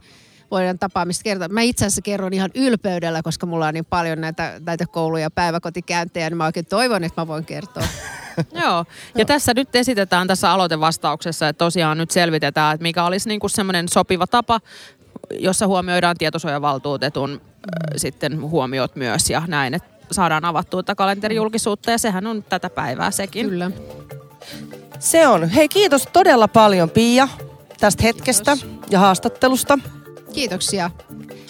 voidaan 0.53 0.79
tapaamista 0.79 1.23
kertoa. 1.23 1.47
Mä 1.47 1.61
itse 1.61 1.85
asiassa 1.85 2.01
kerron 2.01 2.33
ihan 2.33 2.49
ylpeydellä, 2.55 3.21
koska 3.21 3.45
mulla 3.45 3.67
on 3.67 3.73
niin 3.73 3.85
paljon 3.85 4.21
näitä, 4.21 4.61
näitä 4.65 4.85
kouluja 4.87 5.23
ja 5.23 5.31
päiväkotikäyntejä, 5.31 6.29
niin 6.29 6.37
mä 6.37 6.45
oikein 6.45 6.65
toivon, 6.65 7.03
että 7.03 7.21
mä 7.21 7.27
voin 7.27 7.45
kertoa. 7.45 7.83
Joo, 8.63 8.85
ja 9.17 9.25
tässä 9.25 9.53
nyt 9.53 9.75
esitetään 9.75 10.27
tässä 10.27 10.51
aloitevastauksessa, 10.51 11.47
että 11.47 11.57
tosiaan 11.57 11.97
nyt 11.97 12.11
selvitetään, 12.11 12.73
että 12.73 12.83
mikä 12.83 13.03
olisi 13.03 13.29
niin 13.29 13.39
kuin 13.39 13.49
semmoinen 13.49 13.89
sopiva 13.89 14.27
tapa, 14.27 14.59
jossa 15.39 15.67
huomioidaan 15.67 16.17
tietosuojavaltuutetun 16.17 17.41
sitten 17.95 18.41
huomiot 18.41 18.95
myös 18.95 19.29
ja 19.29 19.43
näin, 19.47 19.73
että 19.73 19.89
saadaan 20.11 20.45
avattua 20.45 20.83
tätä 20.83 20.95
kalenterijulkisuutta 20.95 21.91
ja 21.91 21.97
sehän 21.97 22.27
on 22.27 22.43
tätä 22.43 22.69
päivää 22.69 23.11
sekin. 23.11 23.49
Kyllä. 23.49 23.71
Se 24.99 25.27
on. 25.27 25.49
Hei 25.49 25.69
kiitos 25.69 26.07
todella 26.13 26.47
paljon 26.47 26.89
Pia 26.89 27.27
tästä 27.83 28.03
hetkestä 28.03 28.55
kiitos. 28.55 28.79
ja 28.89 28.99
haastattelusta. 28.99 29.79
Kiitoksia. 30.33 30.91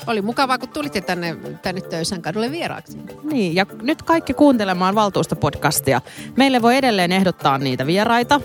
Oli 0.08 0.22
mukavaa, 0.22 0.58
kun 0.58 0.70
tulitte 0.70 1.02
tänne, 1.02 1.36
tänne 1.62 1.82
Töysän 1.82 2.22
kadulle 2.22 2.52
vieraaksi. 2.52 2.98
Niin, 3.24 3.56
ja 3.56 3.66
nyt 3.82 4.02
kaikki 4.02 4.34
kuuntelemaan 4.34 4.96
valtuustopodcastia. 4.96 6.02
Meille 6.38 6.62
voi 6.62 6.78
edelleen 6.78 7.12
ehdottaa 7.12 7.58
niitä 7.58 7.86
vieraita. 7.86 8.42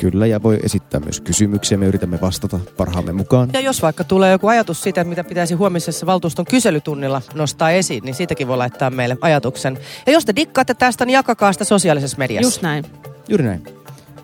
Kyllä, 0.00 0.26
ja 0.26 0.42
voi 0.42 0.58
esittää 0.62 1.00
myös 1.00 1.20
kysymyksiä. 1.20 1.78
Me 1.78 1.86
yritämme 1.86 2.20
vastata 2.20 2.60
parhaamme 2.76 3.12
mukaan. 3.12 3.50
Ja 3.52 3.60
jos 3.60 3.82
vaikka 3.82 4.04
tulee 4.04 4.32
joku 4.32 4.48
ajatus 4.48 4.82
siitä, 4.82 5.04
mitä 5.04 5.24
pitäisi 5.24 5.54
huomisessa 5.54 6.06
valtuuston 6.06 6.46
kyselytunnilla 6.46 7.22
nostaa 7.34 7.70
esiin, 7.70 8.04
niin 8.04 8.14
siitäkin 8.14 8.48
voi 8.48 8.56
laittaa 8.56 8.90
meille 8.90 9.16
ajatuksen. 9.20 9.78
Ja 10.06 10.12
jos 10.12 10.24
te 10.24 10.36
dikkaatte 10.36 10.74
tästä, 10.74 11.06
niin 11.06 11.14
jakakaa 11.14 11.52
sitä 11.52 11.64
sosiaalisessa 11.64 12.18
mediassa. 12.18 12.46
Just 12.46 12.62
näin. 12.62 12.84
Juuri 13.28 13.44
näin. 13.44 13.77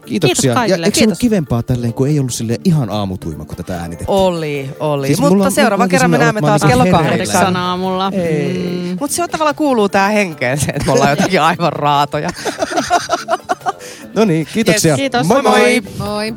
Kiitoksia. 0.06 0.34
Kiitos 0.42 0.54
kaikille. 0.54 0.84
Ja 0.84 0.86
eikö 0.86 0.98
se 0.98 1.04
ollut 1.04 1.18
kivempaa 1.18 1.62
tälleen, 1.62 1.94
kun 1.94 2.08
ei 2.08 2.18
ollut 2.18 2.32
sille 2.32 2.58
ihan 2.64 2.90
aamutuima, 2.90 3.44
kun 3.44 3.56
tätä 3.56 3.80
äänitettiin? 3.80 4.18
Oli, 4.18 4.70
oli. 4.80 5.06
Siis 5.06 5.20
Mutta 5.20 5.50
seuraavan 5.50 5.88
kerran 5.88 6.10
me 6.10 6.18
näemme 6.18 6.40
taas 6.40 6.62
kello 6.62 6.86
kahdeksan 6.90 7.56
aamulla. 7.56 8.10
Mm. 8.10 8.96
Mutta 9.00 9.16
se 9.16 9.22
on 9.22 9.28
tavallaan 9.30 9.56
kuuluu 9.56 9.88
tähän 9.88 10.12
henkeen 10.12 10.58
se, 10.58 10.66
että 10.66 10.86
me 10.86 10.92
ollaan 10.92 11.10
jotenkin 11.10 11.40
aivan 11.40 11.72
raatoja. 11.72 12.30
no 14.16 14.24
niin, 14.24 14.46
kiitoksia. 14.52 14.90
Yes, 14.90 14.96
kiitos. 14.96 15.26
Moi 15.26 15.42
moi. 15.42 15.82
Moi. 15.98 16.32
moi. 16.32 16.34